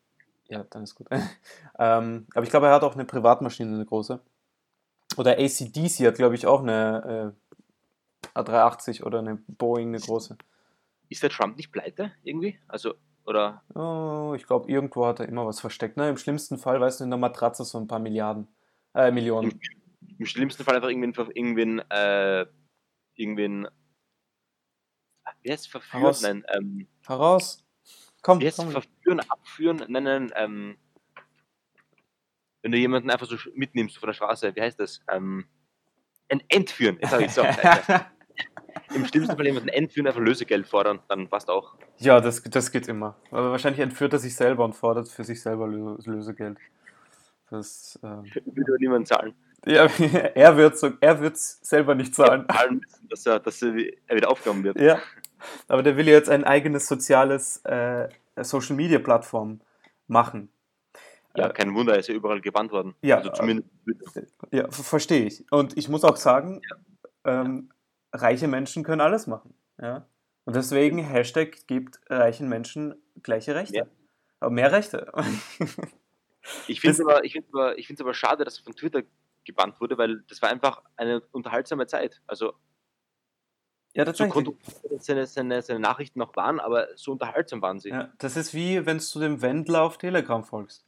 Ja, 0.50 0.66
dann 0.70 0.84
ist 0.84 0.96
gut. 0.96 1.08
ähm, 1.80 2.28
aber 2.34 2.44
ich 2.44 2.50
glaube, 2.50 2.68
er 2.68 2.74
hat 2.74 2.84
auch 2.84 2.96
eine 2.96 3.06
Privatmaschine, 3.06 3.74
eine 3.74 3.86
große. 3.86 4.20
Oder 5.18 5.38
ACDC 5.40 6.06
hat, 6.08 6.16
glaube 6.16 6.36
ich, 6.36 6.46
auch 6.46 6.62
eine 6.62 7.34
äh, 8.36 8.40
A380 8.40 9.04
oder 9.04 9.20
eine 9.20 9.36
Boeing, 9.48 9.90
eine 9.90 10.00
große. 10.00 10.38
Ist 11.10 11.24
der 11.24 11.30
Trump 11.30 11.58
nicht 11.58 11.72
pleite 11.72 12.12
irgendwie? 12.24 12.58
Also, 12.68 12.96
oder? 13.26 13.64
Oh, 13.76 14.34
ich 14.36 14.46
glaube, 14.46 14.72
irgendwo 14.72 15.06
hat 15.06 15.20
er 15.20 15.28
immer 15.28 15.46
was 15.46 15.60
versteckt. 15.60 15.98
Ne? 15.98 16.10
Im 16.10 16.18
schlimmsten 16.18 16.58
Fall, 16.58 16.80
weißt 16.80 17.00
du, 17.00 17.04
in 17.04 17.10
der 17.10 17.20
Matratze 17.20 17.64
so 17.64 17.78
ein 17.78 17.88
paar 17.88 18.00
Milliarden. 18.00 18.48
Äh, 18.94 19.12
Millionen. 19.12 19.52
Im, 19.52 19.60
im 20.20 20.26
schlimmsten 20.26 20.64
Fall 20.64 20.76
einfach 20.76 20.90
irgendwen, 20.90 21.14
irgendwen, 21.34 21.80
äh, 21.90 22.46
irgendwen, 23.16 23.68
wie 25.44 25.52
heißt 25.52 25.70
verführen? 25.70 26.02
Heraus. 26.02 26.22
Nein, 26.22 26.44
ähm, 26.50 26.88
Heraus. 27.06 27.64
Komm, 28.22 28.40
wie 28.40 28.48
heißt 28.48 28.58
komm. 28.58 28.72
verführen, 28.72 29.20
abführen? 29.22 29.84
Nein, 29.88 30.04
nein, 30.04 30.32
ähm, 30.36 30.78
wenn 32.62 32.72
du 32.72 32.78
jemanden 32.78 33.10
einfach 33.10 33.28
so 33.28 33.36
mitnimmst 33.56 33.98
von 33.98 34.08
der 34.08 34.14
Straße, 34.14 34.56
wie 34.56 34.62
heißt 34.62 34.80
das? 34.80 35.02
Ähm, 35.12 35.46
ein 36.30 36.42
Entführen. 36.48 36.98
Jetzt 37.02 37.12
habe 37.12 37.24
ich 37.26 37.32
so. 37.32 37.44
Im 38.96 39.06
schlimmsten 39.06 39.36
Fall 39.36 39.46
jemanden 39.46 39.70
entführen, 39.70 40.08
einfach 40.08 40.22
Lösegeld 40.22 40.68
fordern, 40.68 41.00
dann 41.08 41.28
passt 41.28 41.50
auch. 41.50 41.76
Ja, 41.98 42.20
das, 42.20 42.44
das 42.44 42.72
geht 42.72 42.88
immer. 42.88 43.18
Aber 43.30 43.52
wahrscheinlich 43.52 43.82
entführt 43.82 44.14
er 44.14 44.20
sich 44.20 44.36
selber 44.36 44.66
und 44.66 44.74
fordert 44.74 45.08
für 45.08 45.24
sich 45.24 45.42
selber 45.42 45.68
Lösegeld. 45.68 46.58
Das 47.50 48.00
ähm, 48.04 48.24
würde 48.46 48.76
niemand 48.80 49.08
zahlen. 49.08 49.34
Ja, 49.66 49.86
er 50.36 50.58
wird 50.58 50.78
so, 50.78 50.92
er 51.00 51.22
wird's 51.22 51.60
selber 51.62 51.96
nicht 51.96 52.16
zahlen. 52.16 52.46
zahlen 52.48 52.86
dass, 53.10 53.26
er, 53.26 53.40
dass 53.40 53.62
er 53.62 53.76
wieder 53.76 54.30
aufgenommen 54.30 54.64
wird. 54.64 54.80
Ja, 54.80 55.00
aber 55.68 55.84
der 55.84 55.98
will 55.98 56.08
jetzt 56.08 56.30
ein 56.30 56.44
eigenes 56.44 56.88
soziales 56.88 57.58
äh, 57.66 58.10
Social 58.42 58.76
Media 58.76 59.00
Plattform 59.00 59.62
machen. 60.08 60.50
Ja, 61.36 61.48
äh, 61.48 61.54
kein 61.54 61.74
Wunder, 61.74 61.94
er 61.94 62.00
ist 62.00 62.10
ja 62.10 62.16
überall 62.16 62.42
gebannt 62.42 62.72
worden. 62.72 62.96
Ja, 63.02 63.18
also 63.18 63.32
zumindest. 63.32 63.70
Ja, 64.52 64.70
verstehe 64.70 65.26
ich. 65.26 65.46
Und 65.52 65.78
ich 65.78 65.90
muss 65.90 66.04
auch 66.04 66.18
sagen, 66.18 66.62
ja. 67.26 67.42
ähm, 67.42 67.70
reiche 68.14 68.48
Menschen 68.48 68.84
können 68.84 69.02
alles 69.02 69.28
machen. 69.28 69.54
Ja? 69.82 70.06
Und 70.46 70.56
deswegen 70.56 70.98
Hashtag 71.00 71.68
gibt 71.68 72.00
reichen 72.10 72.50
Menschen 72.50 72.96
gleiche 73.24 73.56
Rechte. 73.56 73.76
Ja. 73.76 73.86
Aber 74.40 74.52
mehr 74.52 74.72
Rechte. 74.72 75.12
ich 76.68 76.82
finde 76.82 76.96
es 76.96 77.02
aber, 77.02 77.22
aber, 77.54 77.76
aber 78.00 78.14
schade, 78.14 78.44
dass 78.44 78.58
er 78.60 78.64
von 78.64 78.76
Twitter 78.76 79.04
gebannt 79.46 79.80
wurde, 79.80 79.98
weil 79.98 80.22
das 80.28 80.42
war 80.42 80.50
einfach 80.50 80.82
eine 80.96 81.22
unterhaltsame 81.32 81.88
Zeit. 81.88 82.22
Also 82.28 82.54
ja, 83.94 84.06
tatsächlich. 84.06 84.46
So 84.46 84.56
seine, 85.00 85.28
seine, 85.28 85.62
seine 85.62 85.80
Nachrichten 85.80 86.20
noch 86.20 86.36
waren, 86.36 86.60
aber 86.60 86.88
so 86.96 87.12
unterhaltsam 87.12 87.62
waren 87.62 87.80
sie. 87.80 87.90
Ja, 87.90 88.10
das 88.18 88.38
ist 88.38 88.54
wie, 88.54 88.86
wenn 88.86 89.00
du 89.00 89.20
dem 89.20 89.42
Wendler 89.42 89.82
auf 89.84 89.98
Telegram 89.98 90.44
folgst. 90.44 90.86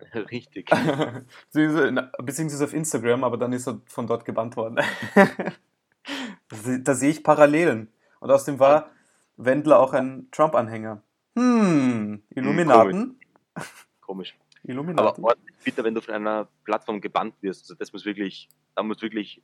Richtig. 0.14 0.70
Beziehungsweise 1.52 2.64
auf 2.64 2.74
Instagram, 2.74 3.24
aber 3.24 3.36
dann 3.38 3.52
ist 3.52 3.66
er 3.66 3.80
von 3.86 4.06
dort 4.06 4.24
gebannt 4.24 4.56
worden. 4.56 4.80
da 6.82 6.94
sehe 6.94 7.10
ich 7.10 7.24
Parallelen. 7.24 7.92
Und 8.20 8.30
außerdem 8.30 8.58
war 8.58 8.90
Wendler 9.36 9.78
auch 9.78 9.92
ein 9.92 10.28
Trump-Anhänger. 10.30 11.02
Hm, 11.36 12.22
Illuminaten. 12.30 13.18
Komisch. 13.54 13.68
Komisch. 14.00 14.38
Illuminaten. 14.62 15.24
Aber 15.24 15.36
bitte, 15.64 15.84
wenn 15.84 15.94
du 15.94 16.00
von 16.00 16.14
einer 16.14 16.48
Plattform 16.64 17.00
gebannt 17.00 17.34
wirst, 17.40 17.64
also 17.64 17.74
das 17.74 17.92
muss 17.92 18.04
wirklich, 18.04 18.48
da 18.74 18.82
muss 18.82 19.00
wirklich 19.02 19.42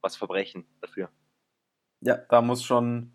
was 0.00 0.16
verbrechen 0.16 0.64
dafür. 0.80 1.08
Ja, 2.04 2.16
da 2.16 2.40
muss 2.40 2.62
schon 2.62 3.12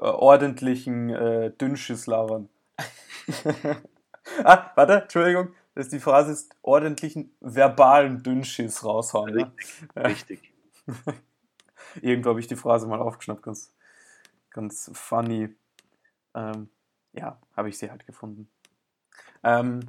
äh, 0.00 0.04
ordentlichen 0.04 1.10
äh, 1.10 1.50
Dünnschiss 1.50 2.06
labern. 2.06 2.48
ah, 4.44 4.70
warte, 4.74 5.02
Entschuldigung 5.02 5.48
dass 5.74 5.88
die 5.88 6.00
Phrase 6.00 6.32
ist, 6.32 6.54
ordentlichen 6.62 7.34
verbalen 7.40 8.22
Dünnschiss 8.22 8.84
raushauen. 8.84 9.34
Ne? 9.34 9.52
Richtig. 9.96 10.52
Irgendwo 12.00 12.30
habe 12.30 12.40
ich 12.40 12.46
die 12.46 12.56
Phrase 12.56 12.86
mal 12.86 13.00
aufgeschnappt, 13.00 13.42
ganz, 13.42 13.74
ganz 14.50 14.90
funny. 14.94 15.54
Ähm, 16.34 16.68
ja, 17.12 17.38
habe 17.56 17.68
ich 17.68 17.78
sie 17.78 17.90
halt 17.90 18.06
gefunden. 18.06 18.48
Ähm, 19.42 19.80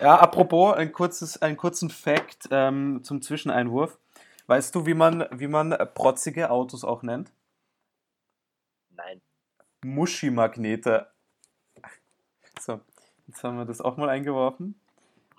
ja, 0.00 0.16
apropos, 0.16 0.74
ein 0.76 0.92
kurzes, 0.92 1.42
einen 1.42 1.56
kurzen 1.56 1.90
Fact 1.90 2.48
ähm, 2.50 3.02
zum 3.02 3.20
Zwischeneinwurf. 3.20 3.98
Weißt 4.46 4.74
du, 4.74 4.86
wie 4.86 4.94
man, 4.94 5.26
wie 5.32 5.48
man 5.48 5.76
protzige 5.94 6.50
Autos 6.50 6.84
auch 6.84 7.02
nennt? 7.02 7.32
Nein. 8.98 9.20
Muschi-Magnete. 9.84 11.06
So, 12.60 12.80
jetzt 13.28 13.44
haben 13.44 13.56
wir 13.56 13.64
das 13.64 13.80
auch 13.80 13.96
mal 13.96 14.08
eingeworfen. 14.08 14.74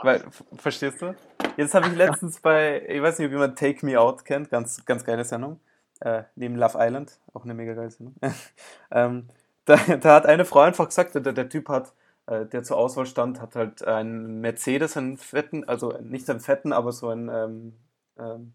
Weil, 0.01 0.23
verstehst 0.55 1.01
du? 1.01 1.13
Jetzt 1.57 1.73
habe 1.73 1.87
ich 1.89 1.95
letztens 1.95 2.39
bei, 2.39 2.85
ich 2.87 3.01
weiß 3.01 3.19
nicht, 3.19 3.31
wie 3.31 3.35
man 3.35 3.55
Take 3.55 3.85
Me 3.85 3.99
Out 3.99 4.23
kennt, 4.23 4.49
ganz, 4.49 4.85
ganz 4.85 5.03
geile 5.03 5.25
Sendung. 5.25 5.59
Äh, 5.99 6.23
neben 6.35 6.55
Love 6.55 6.77
Island, 6.79 7.19
auch 7.33 7.43
eine 7.43 7.53
mega 7.53 7.73
geile 7.73 7.91
Sendung. 7.91 8.15
ähm, 8.91 9.27
da, 9.65 9.75
da, 9.75 10.15
hat 10.15 10.25
eine 10.25 10.45
Frau 10.45 10.61
einfach 10.61 10.85
gesagt, 10.85 11.15
der, 11.15 11.21
der 11.21 11.49
Typ 11.49 11.67
hat, 11.67 11.91
äh, 12.27 12.45
der 12.45 12.63
zur 12.63 12.77
Auswahl 12.77 13.05
stand, 13.05 13.41
hat 13.41 13.57
halt 13.57 13.83
einen 13.83 14.39
Mercedes, 14.39 14.95
einen 14.95 15.17
fetten, 15.17 15.67
also 15.67 15.97
nicht 15.99 16.29
einen 16.29 16.39
fetten, 16.39 16.71
aber 16.71 16.93
so 16.93 17.09
einen, 17.09 17.27
ähm, 17.27 17.73
ähm, 18.17 18.53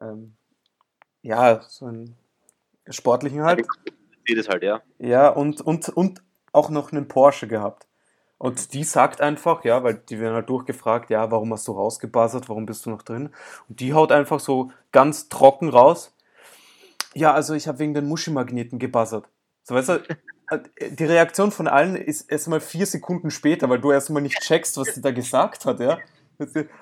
ähm 0.00 0.36
ja, 1.22 1.60
so 1.62 1.86
einen 1.86 2.16
sportlichen 2.88 3.42
halt. 3.42 3.66
Mercedes 4.24 4.48
halt, 4.48 4.62
ja. 4.62 4.82
Ja, 4.98 5.28
und, 5.28 5.60
und, 5.60 5.88
und 5.90 6.22
auch 6.52 6.70
noch 6.70 6.92
einen 6.92 7.08
Porsche 7.08 7.46
gehabt. 7.46 7.86
Und 8.38 8.74
die 8.74 8.84
sagt 8.84 9.20
einfach, 9.20 9.64
ja, 9.64 9.82
weil 9.84 9.94
die 9.94 10.20
werden 10.20 10.34
halt 10.34 10.48
durchgefragt, 10.48 11.10
ja, 11.10 11.30
warum 11.30 11.52
hast 11.52 11.66
du 11.68 11.72
rausgebuzzert, 11.72 12.48
warum 12.48 12.66
bist 12.66 12.84
du 12.84 12.90
noch 12.90 13.02
drin? 13.02 13.30
Und 13.68 13.80
die 13.80 13.94
haut 13.94 14.12
einfach 14.12 14.40
so 14.40 14.70
ganz 14.92 15.28
trocken 15.28 15.68
raus. 15.68 16.12
Ja, 17.14 17.32
also 17.32 17.54
ich 17.54 17.68
habe 17.68 17.78
wegen 17.78 17.94
den 17.94 18.06
Muschimagneten 18.06 18.78
gebuzzert. 18.78 19.26
So, 19.62 19.74
weißt 19.74 19.88
du, 19.88 19.92
äh, 20.50 20.90
die 20.90 21.04
Reaktion 21.04 21.52
von 21.52 21.68
allen 21.68 21.96
ist 21.96 22.30
erstmal 22.30 22.60
vier 22.60 22.86
Sekunden 22.86 23.30
später, 23.30 23.70
weil 23.70 23.80
du 23.80 23.92
erstmal 23.92 24.22
nicht 24.22 24.40
checkst, 24.40 24.76
was 24.76 24.94
sie 24.94 25.00
da 25.00 25.12
gesagt 25.12 25.64
hat, 25.64 25.80
ja. 25.80 25.98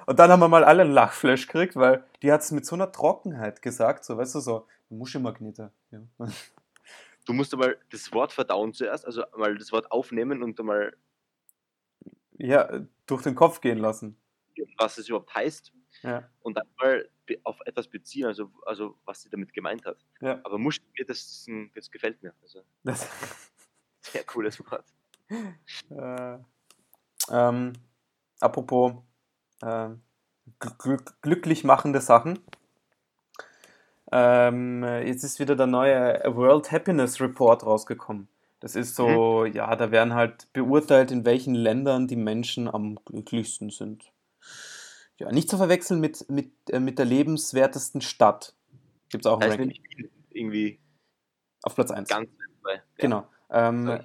Und 0.07 0.19
dann 0.19 0.31
haben 0.31 0.41
wir 0.41 0.49
mal 0.49 0.65
alle 0.65 0.83
einen 0.83 0.93
Lachflash 0.93 1.47
gekriegt, 1.47 1.77
weil 1.77 2.03
die 2.23 2.33
hat 2.33 2.41
es 2.41 2.51
mit 2.51 2.65
so 2.65 2.75
einer 2.75 2.91
Trockenheit 2.91 3.61
gesagt, 3.61 4.05
so, 4.05 4.17
weißt 4.17 4.35
du, 4.37 4.41
so, 4.41 4.67
Muschimagnete. 4.89 5.71
Ja. 5.91 6.01
Du 7.25 7.33
musst 7.33 7.55
aber 7.55 7.77
das 7.91 8.13
Wort 8.13 8.33
verdauen 8.33 8.73
zuerst, 8.73 9.07
also 9.07 9.25
mal 9.37 9.57
das 9.57 9.73
Wort 9.73 9.91
aufnehmen 9.93 10.43
und 10.43 10.59
mal 10.61 10.97
ja, 12.39 12.81
durch 13.07 13.23
den 13.23 13.35
Kopf 13.35 13.61
gehen 13.61 13.79
lassen. 13.79 14.17
Was 14.79 14.99
es 14.99 15.09
überhaupt 15.09 15.35
heißt. 15.35 15.73
Ja. 16.03 16.29
Und 16.41 16.57
dann 16.57 16.67
mal 16.79 17.09
auf 17.45 17.61
etwas 17.65 17.89
beziehen, 17.89 18.27
also, 18.27 18.51
also 18.67 18.99
was 19.05 19.23
sie 19.23 19.31
damit 19.31 19.53
gemeint 19.53 19.85
hat. 19.85 20.05
Ja. 20.21 20.41
Aber 20.43 20.59
Muschel, 20.59 20.83
das, 21.07 21.47
das 21.75 21.91
gefällt 21.91 22.23
mir. 22.23 22.35
Also, 22.43 22.63
das 22.83 23.09
sehr 24.01 24.25
cooles 24.25 24.59
Wort. 24.61 24.85
Äh, 25.91 26.39
ähm, 27.31 27.73
apropos 28.41 28.95
äh, 29.63 29.91
gl 30.59 30.97
glücklich 31.21 31.65
machende 31.65 32.01
Sachen. 32.01 32.41
Ähm, 34.13 34.85
jetzt 34.85 35.25
ist 35.25 35.41
wieder 35.41 35.57
der 35.57 35.67
neue 35.67 36.21
World 36.27 36.71
Happiness 36.71 37.21
Report 37.21 37.65
rausgekommen. 37.65 38.29
Das 38.61 38.77
ist 38.77 38.95
so, 38.95 39.45
mhm. 39.45 39.55
ja, 39.55 39.75
da 39.75 39.91
werden 39.91 40.15
halt 40.15 40.53
beurteilt, 40.53 41.11
in 41.11 41.25
welchen 41.25 41.55
Ländern 41.55 42.07
die 42.07 42.17
Menschen 42.17 42.69
am 42.69 42.97
glücklichsten 43.05 43.71
sind. 43.71 44.13
Ja, 45.19 45.33
nicht 45.33 45.51
zu 45.51 45.57
verwechseln 45.57 46.01
mit, 46.01 46.29
mit, 46.31 46.53
äh, 46.71 46.79
mit 46.79 46.99
der 46.99 47.07
lebenswertesten 47.07 48.01
Stadt. 48.01 48.55
Gibt 49.09 49.25
es 49.25 49.31
auch 49.31 49.41
ein 49.41 49.51
Ranking. 49.51 50.09
Irgendwie 50.31 50.79
auf 51.63 51.75
Platz 51.75 51.91
1. 51.91 52.09
Ganz 52.09 52.29
bei, 52.63 52.75
ja. 52.75 52.81
Genau. 52.99 53.27
Ähm, 53.51 53.87
ja. 53.87 54.01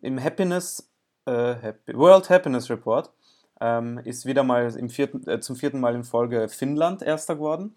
Im 0.00 0.22
Happiness, 0.22 0.90
äh, 1.26 1.54
Happy, 1.54 1.94
World 1.94 2.30
Happiness 2.30 2.70
Report 2.70 3.12
ähm, 3.60 3.98
ist 4.04 4.26
wieder 4.26 4.44
mal 4.44 4.74
im 4.76 4.90
vierten, 4.90 5.28
äh, 5.28 5.40
zum 5.40 5.56
vierten 5.56 5.80
Mal 5.80 5.94
in 5.94 6.04
Folge 6.04 6.48
Finnland 6.48 7.02
erster 7.02 7.36
geworden. 7.36 7.74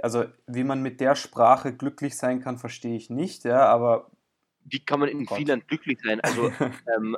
Also, 0.00 0.24
wie 0.46 0.64
man 0.64 0.82
mit 0.82 1.00
der 1.00 1.14
Sprache 1.14 1.74
glücklich 1.74 2.16
sein 2.16 2.40
kann, 2.40 2.58
verstehe 2.58 2.96
ich 2.96 3.10
nicht, 3.10 3.44
ja, 3.44 3.66
aber 3.66 4.10
wie 4.64 4.80
kann 4.80 5.00
man 5.00 5.08
in 5.08 5.24
Gott. 5.24 5.38
Finnland 5.38 5.68
glücklich 5.68 5.98
sein? 6.02 6.20
Also, 6.20 6.50
ähm, 6.96 7.16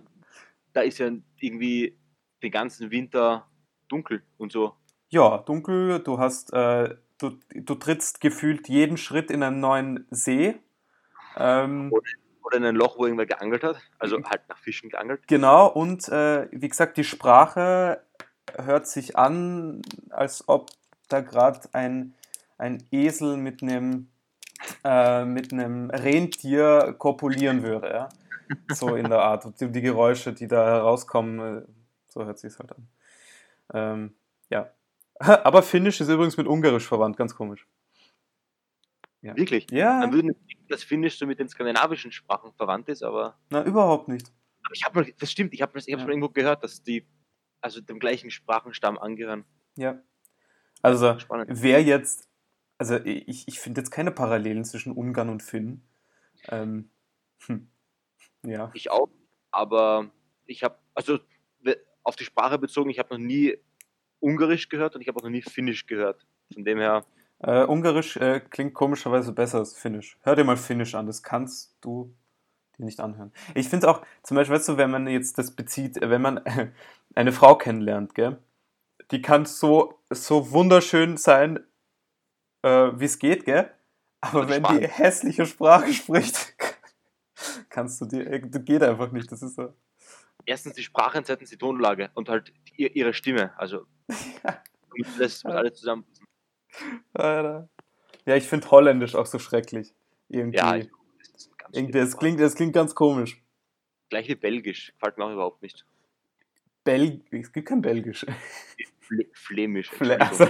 da 0.73 0.83
ist 0.83 0.99
ja 0.99 1.11
irgendwie 1.39 1.99
den 2.43 2.51
ganzen 2.51 2.91
Winter 2.91 3.47
dunkel 3.89 4.23
und 4.39 4.53
so. 4.53 4.75
Ja, 5.09 5.39
dunkel, 5.39 6.01
du 6.01 6.19
hast, 6.19 6.53
äh, 6.53 6.95
du, 7.19 7.39
du 7.55 7.75
trittst 7.75 8.21
gefühlt 8.21 8.69
jeden 8.69 8.97
Schritt 8.97 9.31
in 9.31 9.43
einen 9.43 9.61
neuen 9.61 10.07
See. 10.11 10.55
Ähm, 11.37 11.93
Oder 12.43 12.57
in 12.57 12.65
ein 12.65 12.77
Loch, 12.77 12.99
wo 12.99 13.05
irgendwer 13.05 13.27
geangelt 13.27 13.65
hat. 13.65 13.81
Also 13.99 14.17
halt 14.25 14.49
nach 14.49 14.59
Fischen 14.59 14.91
geangelt. 14.91 15.27
Genau, 15.27 15.67
und 15.67 16.09
äh, 16.09 16.49
wie 16.53 16.69
gesagt, 16.69 16.97
die 16.97 17.05
Sprache 17.05 18.03
hört 18.57 18.87
sich 18.87 19.17
an, 19.17 19.83
als 20.11 20.49
ob 20.49 20.71
da 21.09 21.21
gerade 21.21 21.61
ein, 21.73 22.15
ein 22.61 22.83
Esel 22.91 23.37
mit 23.37 23.63
einem 23.63 24.11
äh, 24.85 25.25
mit 25.25 25.53
einem 25.53 25.91
Rentier 25.91 26.95
kopulieren 26.99 27.63
würde. 27.63 27.89
Ja? 27.89 28.09
So 28.75 28.95
in 28.95 29.09
der 29.09 29.21
Art. 29.21 29.47
Und 29.47 29.61
die, 29.61 29.71
die 29.71 29.81
Geräusche, 29.81 30.33
die 30.33 30.47
da 30.47 30.67
herauskommen, 30.67 31.59
äh, 31.59 31.67
so 32.09 32.25
hört 32.25 32.39
sich 32.39 32.53
es 32.53 32.59
halt 32.59 32.73
an. 32.73 32.89
Ähm, 33.73 34.15
ja. 34.51 34.71
Aber 35.19 35.63
Finnisch 35.63 36.01
ist 36.01 36.09
übrigens 36.09 36.37
mit 36.37 36.47
Ungarisch 36.47 36.87
verwandt, 36.87 37.17
ganz 37.17 37.35
komisch. 37.35 37.67
Ja. 39.23 39.37
Wirklich? 39.37 39.67
Ja, 39.71 40.01
Dann 40.01 40.13
würden 40.13 40.35
dass 40.69 40.83
Finnisch 40.85 41.19
so 41.19 41.27
mit 41.27 41.39
den 41.39 41.49
skandinavischen 41.49 42.13
Sprachen 42.13 42.53
verwandt 42.53 42.89
ist, 42.89 43.03
aber, 43.03 43.37
na, 43.51 43.65
überhaupt 43.65 44.07
nicht. 44.09 44.33
aber 44.63 44.75
ich 44.75 44.85
habe 44.85 45.07
das 45.19 45.31
stimmt, 45.31 45.53
ich 45.53 45.63
habe 45.63 45.73
das 45.75 45.89
ich 45.89 45.95
hab 45.95 46.01
schon 46.01 46.11
irgendwo 46.11 46.29
gehört, 46.29 46.63
dass 46.63 46.83
die 46.83 47.07
also 47.61 47.81
dem 47.81 47.99
gleichen 47.99 48.31
Sprachenstamm 48.31 48.97
angehören. 48.99 49.45
Ja. 49.77 50.01
Also, 50.81 51.19
Spannend. 51.19 51.51
wer 51.53 51.83
jetzt, 51.83 52.30
also 52.81 52.97
ich, 53.05 53.47
ich 53.47 53.61
finde 53.61 53.83
jetzt 53.83 53.91
keine 53.91 54.11
Parallelen 54.11 54.65
zwischen 54.65 54.93
Ungarn 54.93 55.29
und 55.29 55.43
Finn. 55.43 55.83
Ähm, 56.49 56.89
hm. 57.45 57.69
Ja. 58.43 58.71
Ich 58.73 58.91
auch, 58.91 59.11
aber 59.51 60.11
ich 60.47 60.65
habe 60.65 60.79
also 60.95 61.19
auf 62.03 62.17
die 62.17 62.25
Sprache 62.25 62.59
bezogen, 62.59 62.89
ich 62.89 62.99
habe 62.99 63.13
noch 63.13 63.23
nie 63.23 63.59
Ungarisch 64.19 64.71
gehört 64.71 64.95
und 64.95 65.03
ich 65.03 65.09
habe 65.09 65.19
auch 65.19 65.25
noch 65.25 65.31
nie 65.31 65.43
Finnisch 65.43 65.87
gehört. 65.87 66.27
Von 66.55 66.65
dem 66.65 66.79
her, 66.79 67.05
Äh, 67.41 67.65
Ungarisch 67.65 68.17
äh, 68.17 68.41
klingt 68.41 68.73
komischerweise 68.73 69.33
besser 69.33 69.59
als 69.59 69.77
Finnisch. 69.77 70.19
Hör 70.23 70.35
dir 70.35 70.45
mal 70.45 70.57
Finnisch 70.57 70.95
an, 70.95 71.07
das 71.07 71.23
kannst 71.23 71.77
du 71.83 72.15
dir 72.79 72.87
nicht 72.87 73.01
anhören. 73.01 73.31
Ich 73.55 73.69
finde 73.69 73.91
auch, 73.91 74.01
zum 74.23 74.37
Beispiel, 74.37 74.57
weißt 74.57 74.71
du, 74.71 74.77
wenn 74.79 74.91
man 74.91 75.07
jetzt 75.07 75.37
das 75.37 75.55
bezieht, 75.55 75.99
äh, 75.99 76.09
wenn 76.09 76.23
man 76.23 76.41
eine 77.15 77.33
Frau 77.33 77.57
kennenlernt, 77.57 78.15
gell, 78.15 78.39
die 79.11 79.21
kann 79.21 79.45
so, 79.45 80.01
so 80.09 80.51
wunderschön 80.51 81.19
sein, 81.19 81.61
äh, 82.63 82.91
wie 82.95 83.05
es 83.05 83.19
geht, 83.19 83.45
gell, 83.45 83.71
aber 84.21 84.49
wenn 84.49 84.65
Sprache. 84.65 84.81
die 84.81 84.89
hässliche 84.89 85.47
Sprache 85.47 85.93
spricht, 85.93 86.55
kannst 87.69 88.01
du 88.01 88.07
dir, 88.07 88.27
äh, 88.27 88.41
das 88.49 88.65
geht 88.65 88.83
einfach 88.83 89.11
nicht, 89.13 89.31
das 89.31 89.43
ist 89.43 89.57
so. 89.57 89.75
erstens 90.45 90.75
die 90.75 90.83
Sprache 90.83 91.19
und 91.19 91.27
zweitens 91.27 91.51
die 91.51 91.59
Tonlage 91.59 92.11
und 92.15 92.29
halt 92.29 92.53
ihr, 92.77 92.95
ihre 92.95 93.15
Stimme. 93.15 93.53
Also 93.59 93.87
das 95.19 95.45
muss 95.45 95.45
alles 95.45 95.79
zusammen. 95.79 96.05
Alter. 97.15 97.69
Ja, 98.27 98.37
ich 98.37 98.47
finde 98.47 98.71
Holländisch 98.71 99.15
auch 99.15 99.27
so 99.27 99.39
schrecklich. 99.39 99.95
Irgendwie. 100.29 100.59
Ja, 100.59 100.77
ich, 100.77 100.89
das 101.33 101.49
Irgendwie, 101.73 101.99
es 101.99 102.17
klingt, 102.17 102.41
es 102.41 102.55
klingt 102.55 102.73
ganz 102.73 102.95
komisch. 102.95 103.43
Gleich 104.09 104.29
wie 104.29 104.35
Belgisch, 104.35 104.93
gefällt 104.93 105.19
mir 105.19 105.25
auch 105.25 105.33
überhaupt 105.33 105.63
nicht. 105.63 105.85
Bel 106.85 107.23
es 107.31 107.53
gibt 107.53 107.69
kein 107.69 107.83
Belgisch. 107.83 108.27
Fle 109.01 109.27
Flämisch. 109.33 109.91
Entschuldigung. 109.91 110.29
Also, 110.29 110.49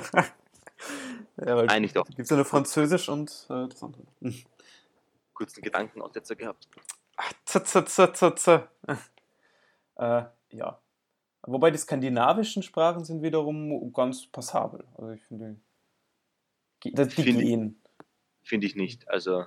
ja, 1.47 1.57
weil 1.57 1.81
nicht 1.81 1.97
doch. 1.97 2.07
gibt 2.07 2.21
es 2.21 2.31
ja 2.31 2.37
nur 2.37 2.45
Französisch 2.45 3.09
und 3.09 3.31
äh, 3.51 3.69
das 3.69 3.83
andere. 3.83 4.03
Hm. 4.21 4.35
Kurzen 5.35 5.63
Gedankenaussetzer 5.63 6.37
gehabt. 6.37 6.69
Ach, 7.17 7.33
z, 7.45 7.67
z, 7.67 7.89
z, 7.89 8.17
z, 8.17 8.39
z. 8.39 8.49
Äh, 9.97 10.23
ja. 10.51 10.81
Wobei 11.43 11.71
die 11.71 11.79
skandinavischen 11.79 12.63
Sprachen 12.63 13.05
sind 13.05 13.23
wiederum 13.23 13.93
ganz 13.93 14.27
passabel. 14.27 14.85
Also 14.97 15.11
ich 15.13 15.23
finde, 15.23 15.57
die, 16.85 16.93
die 16.93 17.05
Finde 17.07 17.31
ich- 17.31 17.39
gehen. 17.49 17.83
Finde 18.43 18.67
ich 18.67 18.77
nicht. 18.77 19.09
Also 19.09 19.47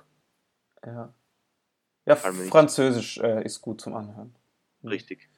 Ja, 0.84 1.12
ja. 2.06 2.16
Französisch 2.16 3.18
äh, 3.18 3.44
ist 3.44 3.60
gut 3.60 3.80
zum 3.80 3.94
Anhören. 3.94 4.34
richtig. 4.84 5.28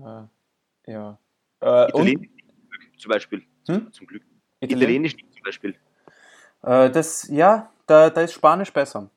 Äh, 0.00 0.22
ja. 0.86 1.18
Äh, 1.60 1.92
und 1.92 2.06
Italienisch 2.06 2.28
zum 2.98 3.10
Beispiel. 3.10 3.46
Hm? 3.68 3.92
Zum 3.92 4.06
Glück. 4.06 4.22
Italien- 4.60 4.78
Italienisch 4.80 5.16
nicht 5.16 5.27
zum 5.38 5.44
Beispiel. 5.44 5.76
Äh, 6.62 6.90
das, 6.90 7.28
ja, 7.28 7.70
da, 7.86 8.10
da 8.10 8.20
ist 8.22 8.32
Spanisch 8.32 8.72
besser. 8.72 9.10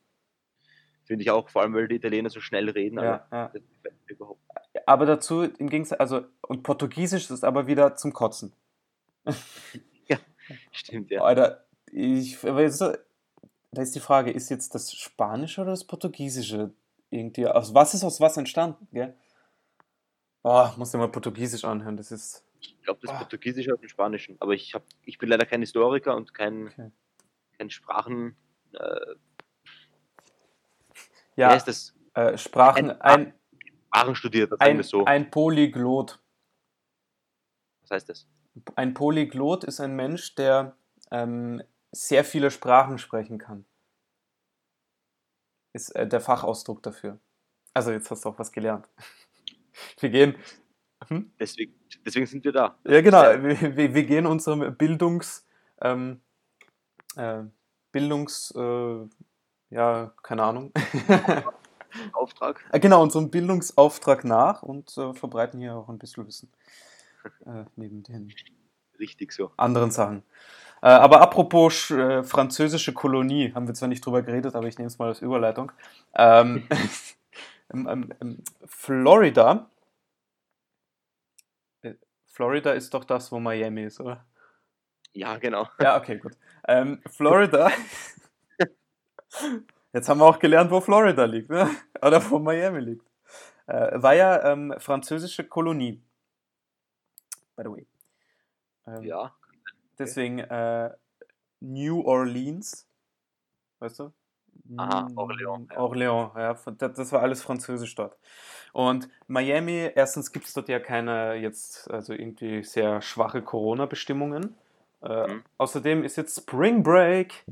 Finde 1.04 1.22
ich 1.22 1.30
auch, 1.30 1.48
vor 1.48 1.62
allem 1.62 1.74
weil 1.74 1.88
die 1.88 1.96
Italiener 1.96 2.30
so 2.30 2.40
schnell 2.40 2.70
reden. 2.70 2.98
Ja, 2.98 3.26
aber 3.30 3.36
ja. 3.36 3.60
mir 3.84 3.92
überhaupt. 4.06 4.40
Aber 4.86 5.06
dazu 5.06 5.42
im 5.42 5.68
Gegensatz, 5.68 6.00
also, 6.00 6.24
und 6.42 6.62
Portugiesisch 6.62 7.30
ist 7.30 7.44
aber 7.44 7.66
wieder 7.66 7.96
zum 7.96 8.12
Kotzen. 8.12 8.52
Stimmt, 10.72 11.10
ja. 11.10 11.22
Alter, 11.22 11.64
ich, 11.90 12.44
aber 12.46 12.62
jetzt, 12.62 12.80
da 12.80 13.82
ist 13.82 13.94
die 13.94 14.00
Frage, 14.00 14.30
ist 14.30 14.50
jetzt 14.50 14.74
das 14.74 14.92
Spanische 14.92 15.60
oder 15.60 15.70
das 15.70 15.84
Portugiesische 15.84 16.72
irgendwie, 17.10 17.46
aus 17.46 17.74
was 17.74 17.94
ist 17.94 18.04
aus 18.04 18.20
was 18.20 18.36
entstanden, 18.36 18.88
gell? 18.92 19.14
Oh, 20.42 20.68
muss 20.76 20.90
dir 20.90 20.98
mal 20.98 21.08
Portugiesisch 21.08 21.64
anhören, 21.64 21.96
das 21.96 22.10
ist, 22.10 22.44
Ich 22.62 22.80
glaube, 22.82 23.00
das 23.02 23.10
Ah. 23.10 23.18
Portugiesische 23.18 23.76
und 23.76 23.88
Spanischen. 23.90 24.36
Aber 24.40 24.52
ich, 24.54 24.74
hab, 24.74 24.84
ich 25.04 25.18
bin 25.18 25.28
leider 25.28 25.46
kein 25.46 25.60
Historiker 25.60 26.16
und 26.16 26.32
kein, 26.32 26.68
Okay. 26.68 26.90
kein 27.58 27.70
Sprachen. 27.70 28.36
Äh, 28.72 29.14
ja, 31.36 31.54
ist 31.54 31.66
das? 31.66 31.94
äh, 32.14 32.36
Sprachen, 32.38 32.90
Ein- 32.90 33.00
ein, 33.00 33.34
Sprachen 33.86 34.14
studiert, 34.14 34.50
sagen 34.50 34.62
ein, 34.62 34.76
wir 34.76 34.84
so. 34.84 35.04
ein 35.04 35.30
Polyglot. 35.30 36.20
Was 37.82 37.90
heißt 37.90 38.08
das? 38.08 38.28
Ein 38.76 38.94
Polyglot 38.94 39.64
ist 39.64 39.80
ein 39.80 39.96
Mensch, 39.96 40.34
der 40.34 40.76
ähm, 41.10 41.62
sehr 41.90 42.24
viele 42.24 42.50
Sprachen 42.50 42.98
sprechen 42.98 43.38
kann. 43.38 43.64
Ist 45.72 45.90
äh, 45.96 46.06
der 46.06 46.20
Fachausdruck 46.20 46.82
dafür. 46.82 47.18
Also 47.74 47.90
jetzt 47.92 48.10
hast 48.10 48.24
du 48.24 48.28
auch 48.28 48.38
was 48.38 48.52
gelernt. 48.52 48.88
Wir 50.00 50.10
gehen, 50.10 50.36
hm? 51.08 51.32
Deswegen, 51.40 51.74
deswegen 52.04 52.26
sind 52.26 52.44
wir 52.44 52.52
da. 52.52 52.76
ja 52.84 53.00
genau, 53.00 53.22
wir, 53.22 53.94
wir, 53.94 54.04
gehen 54.04 54.26
unserem 54.26 54.74
Bildungs, 54.76 55.46
ähm, 55.80 56.20
äh, 57.16 57.42
Bildungs, 57.92 58.52
äh, 58.56 59.08
ja, 59.70 60.12
keine 60.22 60.42
Ahnung, 60.42 60.72
Auftrag. 62.12 62.64
Äh, 62.72 62.80
genau, 62.80 63.02
unserem 63.02 63.30
Bildungsauftrag 63.30 64.24
nach 64.24 64.62
und 64.62 64.96
äh, 64.96 65.12
verbreiten 65.14 65.60
hier 65.60 65.74
auch 65.76 65.88
ein 65.88 65.98
bisschen 65.98 66.26
Wissen. 66.26 66.50
Äh, 67.46 67.64
neben 67.76 68.02
den 68.02 68.32
Richtig 68.98 69.32
so. 69.32 69.50
anderen 69.56 69.90
Sachen. 69.90 70.22
Äh, 70.82 70.86
aber 70.88 71.20
apropos 71.20 71.72
sch- 71.74 72.24
französische 72.24 72.92
Kolonie, 72.92 73.52
haben 73.54 73.66
wir 73.66 73.74
zwar 73.74 73.88
nicht 73.88 74.04
drüber 74.04 74.22
geredet, 74.22 74.54
aber 74.54 74.66
ich 74.66 74.78
nehme 74.78 74.88
es 74.88 74.98
mal 74.98 75.08
als 75.08 75.22
Überleitung. 75.22 75.72
Ähm, 76.14 76.66
ähm, 77.72 78.12
ähm, 78.20 78.38
Florida. 78.66 79.66
Florida 82.42 82.72
ist 82.72 82.92
doch 82.92 83.04
das, 83.04 83.30
wo 83.30 83.38
Miami 83.38 83.84
ist, 83.84 84.00
oder? 84.00 84.26
Ja, 85.12 85.36
genau. 85.36 85.68
Ja, 85.80 85.96
okay, 85.96 86.18
gut. 86.18 86.36
Ähm, 86.66 87.00
Florida. 87.08 87.70
Jetzt 89.92 90.08
haben 90.08 90.18
wir 90.18 90.24
auch 90.24 90.40
gelernt, 90.40 90.68
wo 90.72 90.80
Florida 90.80 91.24
liegt, 91.24 91.50
ne? 91.50 91.70
oder 92.02 92.28
wo 92.28 92.40
Miami 92.40 92.80
liegt. 92.80 93.06
Äh, 93.68 94.02
war 94.02 94.14
ja 94.14 94.52
ähm, 94.52 94.74
französische 94.78 95.44
Kolonie. 95.44 96.02
By 97.54 97.62
the 97.62 97.68
way. 97.68 97.86
Ähm, 98.88 99.04
Ja. 99.04 99.32
Deswegen 99.96 100.40
äh, 100.40 100.90
New 101.60 102.00
Orleans, 102.00 102.88
weißt 103.78 104.00
du? 104.00 104.12
Aha, 104.76 105.08
Mm, 105.08 105.18
Orléans, 105.18 105.68
ja. 105.70 105.78
Orléans, 105.80 106.32
ja, 106.36 106.54
das, 106.54 106.94
das 106.94 107.12
war 107.12 107.22
alles 107.22 107.42
französisch 107.42 107.94
dort. 107.94 108.16
Und 108.72 109.08
Miami, 109.26 109.90
erstens 109.94 110.32
gibt 110.32 110.46
es 110.46 110.54
dort 110.54 110.68
ja 110.68 110.80
keine 110.80 111.34
jetzt, 111.34 111.90
also 111.90 112.12
irgendwie 112.14 112.62
sehr 112.64 113.02
schwache 113.02 113.42
Corona-Bestimmungen. 113.42 114.56
Äh, 115.02 115.28
Mhm. 115.28 115.44
Außerdem 115.58 116.04
ist 116.04 116.16
jetzt 116.16 116.36
Spring 116.40 116.82
Break. 116.82 117.44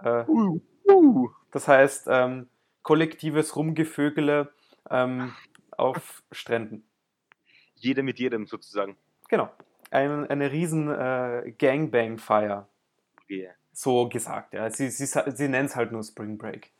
Äh, 0.00 0.24
Uh, 0.28 0.60
uh. 0.88 1.28
das 1.52 1.68
heißt, 1.68 2.06
ähm, 2.10 2.48
kollektives 2.82 3.56
Rumgevögele 3.56 4.52
ähm, 4.90 5.34
auf 5.76 6.22
Stränden. 6.32 6.84
Jeder 7.76 8.02
mit 8.02 8.18
jedem 8.18 8.46
sozusagen. 8.46 8.96
Genau. 9.28 9.50
Ein, 9.90 10.26
eine 10.28 10.50
riesen 10.52 10.88
äh, 10.90 11.52
Gangbang-Feier. 11.58 12.68
Yeah. 13.28 13.54
So 13.78 14.08
gesagt, 14.08 14.54
ja. 14.54 14.70
Sie, 14.70 14.88
sie, 14.88 15.04
sie 15.04 15.48
nennen 15.48 15.66
es 15.66 15.76
halt 15.76 15.92
nur 15.92 16.02
Spring 16.02 16.38
Break. 16.38 16.72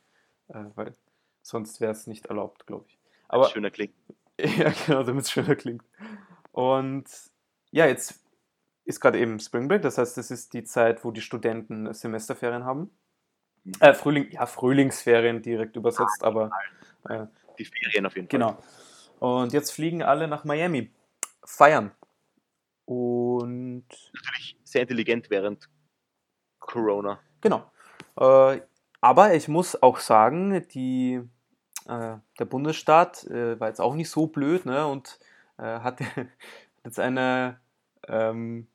Äh, 0.47 0.63
weil 0.73 0.95
sonst 1.43 1.79
wäre 1.79 1.91
es 1.91 2.07
nicht 2.07 2.25
erlaubt, 2.25 2.65
glaube 2.65 2.85
ich. 2.87 2.97
Aber 3.27 3.47
Schöner 3.49 3.69
Klick. 3.69 3.93
ja, 4.39 4.73
genau, 4.85 5.03
damit 5.03 5.25
es 5.25 5.31
schöner 5.31 5.55
klingt. 5.55 5.83
Und 6.53 7.05
ja, 7.69 7.85
jetzt 7.85 8.19
ist 8.85 8.99
gerade 8.99 9.19
eben 9.19 9.39
Spring 9.39 9.67
Break, 9.67 9.83
das 9.83 9.99
heißt, 9.99 10.17
das 10.17 10.31
ist 10.31 10.53
die 10.53 10.63
Zeit, 10.63 11.05
wo 11.05 11.11
die 11.11 11.21
Studenten 11.21 11.93
Semesterferien 11.93 12.65
haben. 12.65 12.89
Mhm. 13.63 13.73
Äh, 13.79 13.93
Frühling, 13.93 14.31
ja, 14.31 14.47
Frühlingsferien 14.47 15.43
direkt 15.43 15.75
übersetzt, 15.75 16.23
aber 16.23 16.49
äh, 17.07 17.27
Die 17.59 17.65
Ferien 17.65 18.07
auf 18.07 18.15
jeden 18.15 18.27
Fall. 18.27 18.39
Genau. 18.39 18.63
Und 19.19 19.53
jetzt 19.53 19.69
fliegen 19.69 20.01
alle 20.01 20.27
nach 20.27 20.45
Miami. 20.45 20.89
Feiern. 21.43 21.91
Und 22.85 23.85
Natürlich 24.13 24.57
sehr 24.63 24.81
intelligent 24.81 25.29
während 25.29 25.69
Corona. 26.67 27.19
genau. 27.41 27.71
Äh, 28.19 28.61
aber 29.01 29.33
ich 29.33 29.47
muss 29.47 29.81
auch 29.81 29.99
sagen, 29.99 30.67
die, 30.69 31.21
äh, 31.87 32.17
der 32.39 32.45
Bundesstaat 32.45 33.23
äh, 33.25 33.59
war 33.59 33.69
jetzt 33.69 33.81
auch 33.81 33.95
nicht 33.95 34.09
so 34.09 34.27
blöd 34.27 34.65
ne, 34.65 34.87
und 34.87 35.19
äh, 35.57 35.79
hat 35.79 35.99
jetzt 36.83 36.99
eine, 36.99 37.59
ähm, 38.07 38.67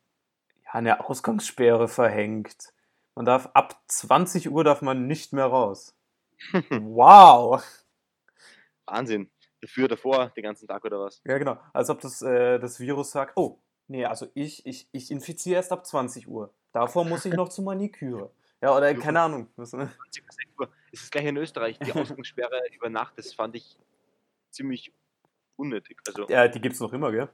ja, 0.65 0.73
eine 0.73 1.09
Ausgangssperre 1.09 1.89
verhängt. 1.89 2.73
Man 3.15 3.27
darf 3.27 3.51
ab 3.55 3.81
20 3.89 4.51
Uhr 4.51 4.65
darf 4.65 4.81
man 4.81 5.07
nicht 5.07 5.33
mehr 5.33 5.47
raus. 5.47 5.97
Wow! 6.71 7.63
Wahnsinn. 8.87 9.31
Dafür, 9.61 9.87
davor, 9.87 10.31
den 10.31 10.43
ganzen 10.43 10.67
Tag 10.67 10.85
oder 10.85 10.99
was? 10.99 11.21
Ja, 11.25 11.39
genau. 11.39 11.57
Als 11.73 11.89
ob 11.89 12.01
das, 12.01 12.21
äh, 12.23 12.59
das 12.59 12.81
Virus 12.81 13.13
sagt, 13.13 13.37
oh, 13.37 13.61
nee, 13.87 14.05
also 14.05 14.27
ich, 14.35 14.67
ich, 14.67 14.89
ich 14.91 15.11
infiziere 15.11 15.57
erst 15.57 15.71
ab 15.71 15.87
20 15.87 16.27
Uhr. 16.27 16.53
Davor 16.73 17.05
muss 17.05 17.25
ich 17.25 17.35
noch 17.35 17.49
zur 17.49 17.65
Maniküre. 17.65 18.31
Ja, 18.61 18.77
oder 18.77 18.95
keine 18.95 19.21
Ahnung. 19.21 19.49
Ne? 19.57 19.65
20 19.67 19.91
bis 20.27 20.37
6 20.37 20.51
Uhr. 20.59 20.69
Es 20.93 21.03
ist 21.03 21.13
gleich 21.13 21.27
in 21.27 21.37
Österreich. 21.37 21.79
Die 21.81 21.93
Ausgangssperre 21.93 22.61
über 22.75 22.89
Nacht, 22.89 23.19
das 23.19 23.35
fand 23.35 23.57
ich 23.57 23.77
ziemlich 24.51 24.93
unnötig. 25.57 25.99
Also, 26.07 26.29
ja, 26.29 26.49
die 26.49 26.61
gibt 26.61 26.75
es 26.75 26.81
noch 26.81 26.93
immer, 26.93 27.11
gell? 27.13 27.29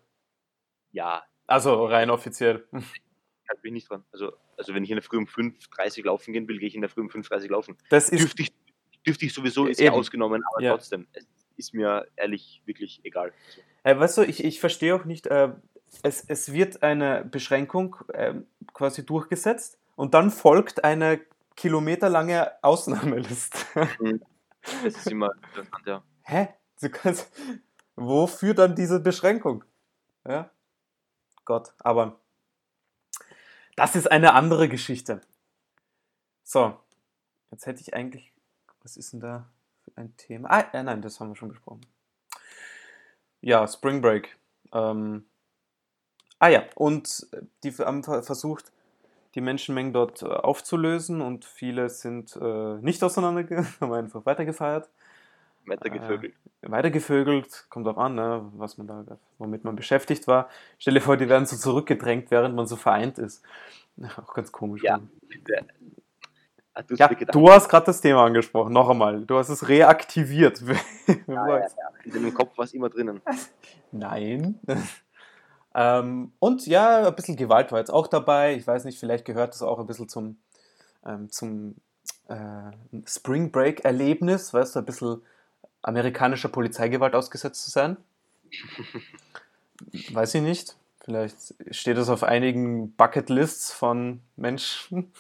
ja 0.91 1.23
Also 1.47 1.85
rein 1.87 2.11
offiziell. 2.11 2.67
da 2.73 2.79
bin 3.63 3.65
ich 3.65 3.73
nicht 3.73 3.91
dran. 3.91 4.05
Also, 4.13 4.33
also 4.57 4.75
wenn 4.75 4.83
ich 4.85 4.91
in 4.91 4.97
der 4.97 5.03
Früh 5.03 5.19
um 5.19 5.25
5.30 5.27 5.99
Uhr 6.01 6.07
laufen 6.07 6.33
gehen 6.33 6.49
will, 6.49 6.59
gehe 6.59 6.69
ich 6.69 6.75
in 6.75 6.81
der 6.81 6.91
Früh 6.91 7.03
um 7.03 7.09
5.30 7.09 7.45
Uhr 7.45 7.51
laufen. 7.51 7.77
Das 7.91 8.09
ist, 8.09 8.21
Dürfte 8.23 8.43
ich, 8.43 8.53
dürfte 9.07 9.27
ich 9.27 9.35
sowieso, 9.35 9.67
ist 9.67 9.81
ja 9.81 9.93
ausgenommen, 9.93 10.43
aber 10.53 10.63
Ja. 10.63 10.73
trotzdem, 10.73 11.07
es 11.13 11.27
ist 11.57 11.75
mir 11.75 12.09
ehrlich 12.17 12.63
wirklich 12.65 13.01
egal. 13.05 13.33
Also, 13.83 13.99
äh, 13.99 14.01
weißt 14.01 14.19
du, 14.19 14.23
ich, 14.23 14.43
ich 14.45 14.61
verstehe 14.61 14.95
auch 14.95 15.05
nicht, 15.05 15.27
äh, 15.27 15.53
es, 16.03 16.25
es 16.27 16.53
wird 16.53 16.83
eine 16.83 17.25
Beschränkung 17.25 17.97
ähm, 18.15 18.47
quasi 18.73 19.05
durchgesetzt 19.05 19.79
und 19.97 20.15
dann 20.15 20.31
folgt 20.31 20.85
eine 20.85 21.21
kilometerlange 21.57 22.53
Ausnahmeliste. 22.63 23.59
das 24.63 24.97
ist 24.97 25.11
immer 25.11 25.35
interessant, 25.35 25.87
ja. 25.87 26.03
Hä? 26.23 26.49
Du 26.81 26.89
kannst, 26.91 27.33
wofür 27.97 28.55
dann 28.55 28.77
diese 28.77 29.01
Beschränkung? 29.01 29.65
Ja? 30.27 30.51
Gott, 31.45 31.73
aber 31.79 32.21
das 33.75 33.97
ist 33.97 34.11
eine 34.11 34.35
andere 34.35 34.69
Geschichte. 34.69 35.21
So, 36.45 36.79
jetzt 37.51 37.67
hätte 37.67 37.81
ich 37.81 37.95
eigentlich, 37.95 38.33
was 38.83 38.97
ist 38.97 39.13
denn 39.13 39.21
da 39.21 39.51
für 39.83 39.93
ein 39.97 40.17
Thema? 40.17 40.51
Ah, 40.51 40.61
äh, 40.73 40.83
nein, 40.83 41.03
das 41.03 41.21
haben 41.21 41.31
wir 41.31 41.37
schon 41.37 41.51
besprochen. 41.51 41.81
Ja, 43.41 43.67
Spring 43.67 44.01
Break. 44.01 44.37
Ähm, 44.73 45.28
ah 46.39 46.49
ja, 46.49 46.65
und 46.75 47.27
die 47.65 47.73
haben 47.73 48.03
ver- 48.05 48.23
versucht, 48.23 48.73
die 49.35 49.41
Menschenmengen 49.41 49.93
dort 49.93 50.23
äh, 50.23 50.27
aufzulösen 50.27 51.21
und 51.21 51.45
viele 51.45 51.89
sind 51.91 52.37
äh, 52.41 52.75
nicht 52.81 53.03
auseinandergegangen, 53.05 53.69
haben 53.81 53.93
einfach 53.93 54.25
weitergefeiert 54.27 54.89
Weitergevögelt. 55.69 56.35
weitergevögelt, 56.63 57.67
kommt 57.69 57.87
drauf 57.87 57.99
an, 57.99 58.15
ne, 58.15 58.51
was 58.57 58.79
man 58.79 58.87
da, 58.87 59.05
womit 59.39 59.65
man 59.65 59.77
beschäftigt 59.77 60.27
war. 60.27 60.49
Stell 60.79 60.95
dir 60.95 61.01
vor, 61.01 61.17
die 61.17 61.29
werden 61.29 61.47
so 61.47 61.57
zurückgedrängt, 61.57 62.31
während 62.31 62.55
man 62.57 62.67
so 62.67 62.77
vereint 62.77 63.19
ist. 63.19 63.45
Auch 64.17 64.33
ganz 64.35 64.51
komisch. 64.51 64.83
Ja. 64.83 65.01
Bitte. 65.29 65.67
Ah, 66.75 66.83
du 66.83 66.97
hast 66.97 67.01
ja 67.21 67.27
du 67.27 67.51
hast 67.51 67.69
gerade 67.69 67.87
das 67.87 68.01
Thema 68.01 68.25
angesprochen, 68.25 68.73
noch 68.73 68.89
einmal. 68.89 69.27
Du 69.27 69.37
hast 69.37 69.49
es 69.49 69.69
reaktiviert. 69.69 70.63
ja, 71.27 71.59
ja, 71.59 71.67
in 72.05 72.13
deinem 72.13 72.33
Kopf 72.33 72.57
war 72.57 72.65
es 72.65 72.73
immer 72.73 72.89
drinnen. 72.89 73.21
Nein. 73.93 74.61
Ähm, 75.75 76.33
und 76.39 76.67
ja, 76.67 77.07
ein 77.07 77.15
bisschen 77.15 77.37
Gewalt 77.37 77.73
war 77.73 77.79
jetzt 77.79 77.93
auch 77.93 78.07
dabei. 78.07 78.55
Ich 78.55 78.67
weiß 78.67 78.85
nicht, 78.85 78.99
vielleicht 78.99 79.25
gehört 79.25 79.55
das 79.55 79.63
auch 79.63 79.79
ein 79.79 79.87
bisschen 79.87 80.09
zum, 80.09 80.39
ähm, 81.05 81.31
zum 81.31 81.77
äh, 82.29 82.71
Spring 83.07 83.51
Break-Erlebnis, 83.51 84.55
weißt 84.55 84.77
du, 84.77 84.81
ein 84.81 84.87
bisschen 84.87 85.23
amerikanischer 85.83 86.49
Polizeigewalt 86.49 87.15
ausgesetzt 87.15 87.65
zu 87.65 87.71
sein. 87.71 87.97
Weiß 90.13 90.35
ich 90.35 90.43
nicht. 90.43 90.77
Vielleicht 91.01 91.55
steht 91.71 91.97
das 91.97 92.09
auf 92.09 92.23
einigen 92.23 92.93
Bucketlists 92.93 93.73
von 93.73 94.21
Menschen. 94.37 95.13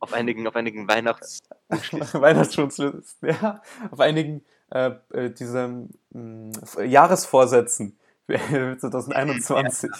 Auf 0.00 0.12
einigen, 0.12 0.46
auf 0.46 0.56
einigen 0.56 0.88
Weihnachts... 0.88 1.40
Weihnachtsschutzlisten, 1.68 3.28
ja. 3.28 3.62
Auf 3.90 4.00
einigen 4.00 4.42
äh, 4.70 4.92
äh, 5.12 5.30
diesen 5.30 5.90
mh, 6.10 6.84
Jahresvorsätzen 6.84 7.96
2021. 8.38 9.90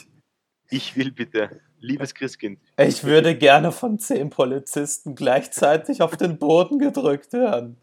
Ich 0.70 0.96
will 0.96 1.10
bitte, 1.10 1.60
liebes 1.80 2.14
Christkind, 2.14 2.60
Ich 2.76 3.02
würde 3.04 3.36
gerne 3.36 3.72
von 3.72 3.98
zehn 3.98 4.30
Polizisten 4.30 5.14
gleichzeitig 5.16 6.02
auf 6.02 6.16
den 6.16 6.38
Boden 6.38 6.78
gedrückt 6.78 7.32
werden. 7.32 7.78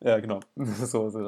Ja, 0.00 0.18
genau. 0.20 0.40
So 0.56 1.08
ist 1.08 1.14
es. 1.14 1.26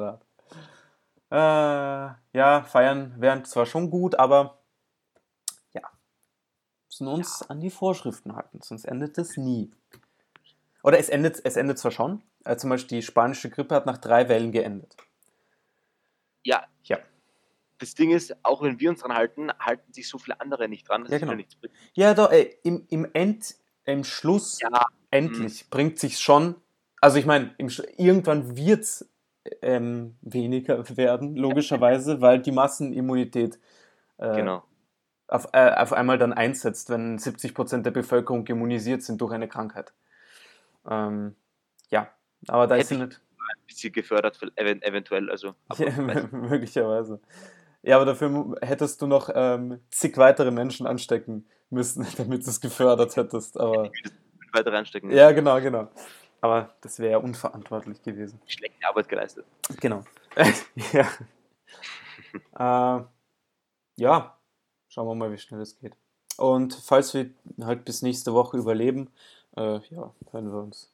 Äh, 1.29 1.35
ja, 1.35 2.63
feiern 2.63 3.15
wären 3.17 3.43
zwar 3.43 3.65
schon 3.65 3.89
gut, 3.89 4.15
aber 4.15 4.59
ja, 5.73 5.81
müssen 6.87 7.07
uns 7.07 7.41
an 7.49 7.59
die 7.59 7.71
Vorschriften 7.71 8.35
halten, 8.35 8.59
sonst 8.61 8.85
endet 8.85 9.17
es 9.17 9.35
nie. 9.35 9.71
Oder 10.83 10.99
es 10.99 11.09
endet, 11.09 11.41
es 11.43 11.55
endet 11.55 11.79
zwar 11.79 11.91
schon, 11.91 12.21
äh, 12.45 12.55
zum 12.55 12.69
Beispiel 12.69 12.99
die 12.99 13.05
spanische 13.05 13.49
Grippe 13.49 13.73
hat 13.73 13.85
nach 13.85 13.97
drei 13.97 14.29
Wellen 14.29 14.51
geendet. 14.51 14.95
Ja. 16.43 16.65
Ja. 16.83 16.99
Das 17.83 17.95
Ding 17.95 18.11
ist, 18.11 18.33
auch 18.43 18.61
wenn 18.61 18.79
wir 18.79 18.89
uns 18.89 19.01
dran 19.01 19.13
halten, 19.13 19.51
halten 19.59 19.91
sich 19.91 20.07
so 20.07 20.17
viele 20.17 20.39
andere 20.39 20.69
nicht 20.69 20.87
dran, 20.87 21.03
dass 21.03 21.11
Ja, 21.11 21.17
genau. 21.17 21.31
wieder 21.31 21.37
nichts 21.37 21.55
bringt. 21.57 21.73
Ja, 21.93 22.13
doch, 22.13 22.31
ey, 22.31 22.57
im, 22.63 22.85
im 22.89 23.05
End, 23.11 23.55
im 23.83 24.05
Schluss 24.05 24.61
Ja, 24.61 24.85
endlich 25.11 25.69
bringt 25.69 25.99
sich 25.99 26.17
schon. 26.17 26.55
Also 27.01 27.17
ich 27.17 27.25
meine, 27.25 27.53
irgendwann 27.97 28.55
wird 28.55 28.83
es 28.83 29.11
ähm, 29.61 30.15
weniger 30.21 30.85
werden, 30.97 31.35
logischerweise, 31.35 32.21
weil 32.21 32.41
die 32.41 32.53
Massenimmunität 32.53 33.59
äh, 34.17 34.33
genau. 34.33 34.63
auf, 35.27 35.49
äh, 35.51 35.71
auf 35.71 35.91
einmal 35.91 36.17
dann 36.17 36.31
einsetzt, 36.31 36.89
wenn 36.89 37.19
70% 37.19 37.81
der 37.81 37.91
Bevölkerung 37.91 38.47
immunisiert 38.47 39.03
sind 39.03 39.19
durch 39.19 39.33
eine 39.33 39.49
Krankheit. 39.49 39.93
Ähm, 40.89 41.35
ja, 41.89 42.13
aber 42.47 42.67
da 42.67 42.77
ist 42.77 42.87
sie 42.87 42.95
Hätte 42.95 43.07
nicht. 43.07 43.21
Ein 43.37 43.65
bisschen 43.67 43.91
gefördert, 43.91 44.39
eventuell, 44.55 45.29
also. 45.29 45.53
Aber, 45.67 45.89
Ja, 45.89 46.27
möglicherweise. 46.31 47.19
Ja, 47.83 47.97
aber 47.97 48.05
dafür 48.05 48.55
hättest 48.61 49.01
du 49.01 49.07
noch 49.07 49.29
ähm, 49.33 49.81
zig 49.91 50.17
weitere 50.17 50.51
Menschen 50.51 50.87
anstecken 50.87 51.47
müssen, 51.69 52.07
damit 52.17 52.45
du 52.45 52.49
es 52.49 52.61
gefördert 52.61 53.15
hättest. 53.15 53.59
Aber 53.59 53.91
weiter 54.53 54.71
reinstecken. 54.71 55.11
ja, 55.11 55.31
genau, 55.31 55.59
genau. 55.61 55.89
Aber 56.41 56.73
das 56.81 56.99
wäre 56.99 57.11
ja 57.11 57.17
unverantwortlich 57.17 58.01
gewesen. 58.01 58.41
Schlechte 58.47 58.87
Arbeit 58.87 59.07
geleistet. 59.07 59.45
Genau. 59.79 60.03
ja. 60.93 61.07
äh, 62.99 63.03
ja, 63.95 64.37
schauen 64.89 65.07
wir 65.07 65.15
mal, 65.15 65.31
wie 65.31 65.37
schnell 65.37 65.61
es 65.61 65.77
geht. 65.77 65.93
Und 66.37 66.73
falls 66.73 67.13
wir 67.13 67.29
halt 67.61 67.85
bis 67.85 68.01
nächste 68.01 68.33
Woche 68.33 68.57
überleben, 68.57 69.11
äh, 69.55 69.79
ja, 69.89 70.13
hören 70.31 70.51
wir 70.51 70.59
uns 70.59 70.93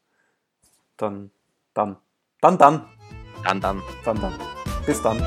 dann, 0.97 1.31
dann, 1.73 1.97
dann, 2.41 2.57
dann, 2.57 2.85
Dann, 3.43 3.61
dann. 3.61 3.81
dann, 4.03 4.21
dann. 4.21 4.33
Bis 4.85 5.01
dann. 5.01 5.17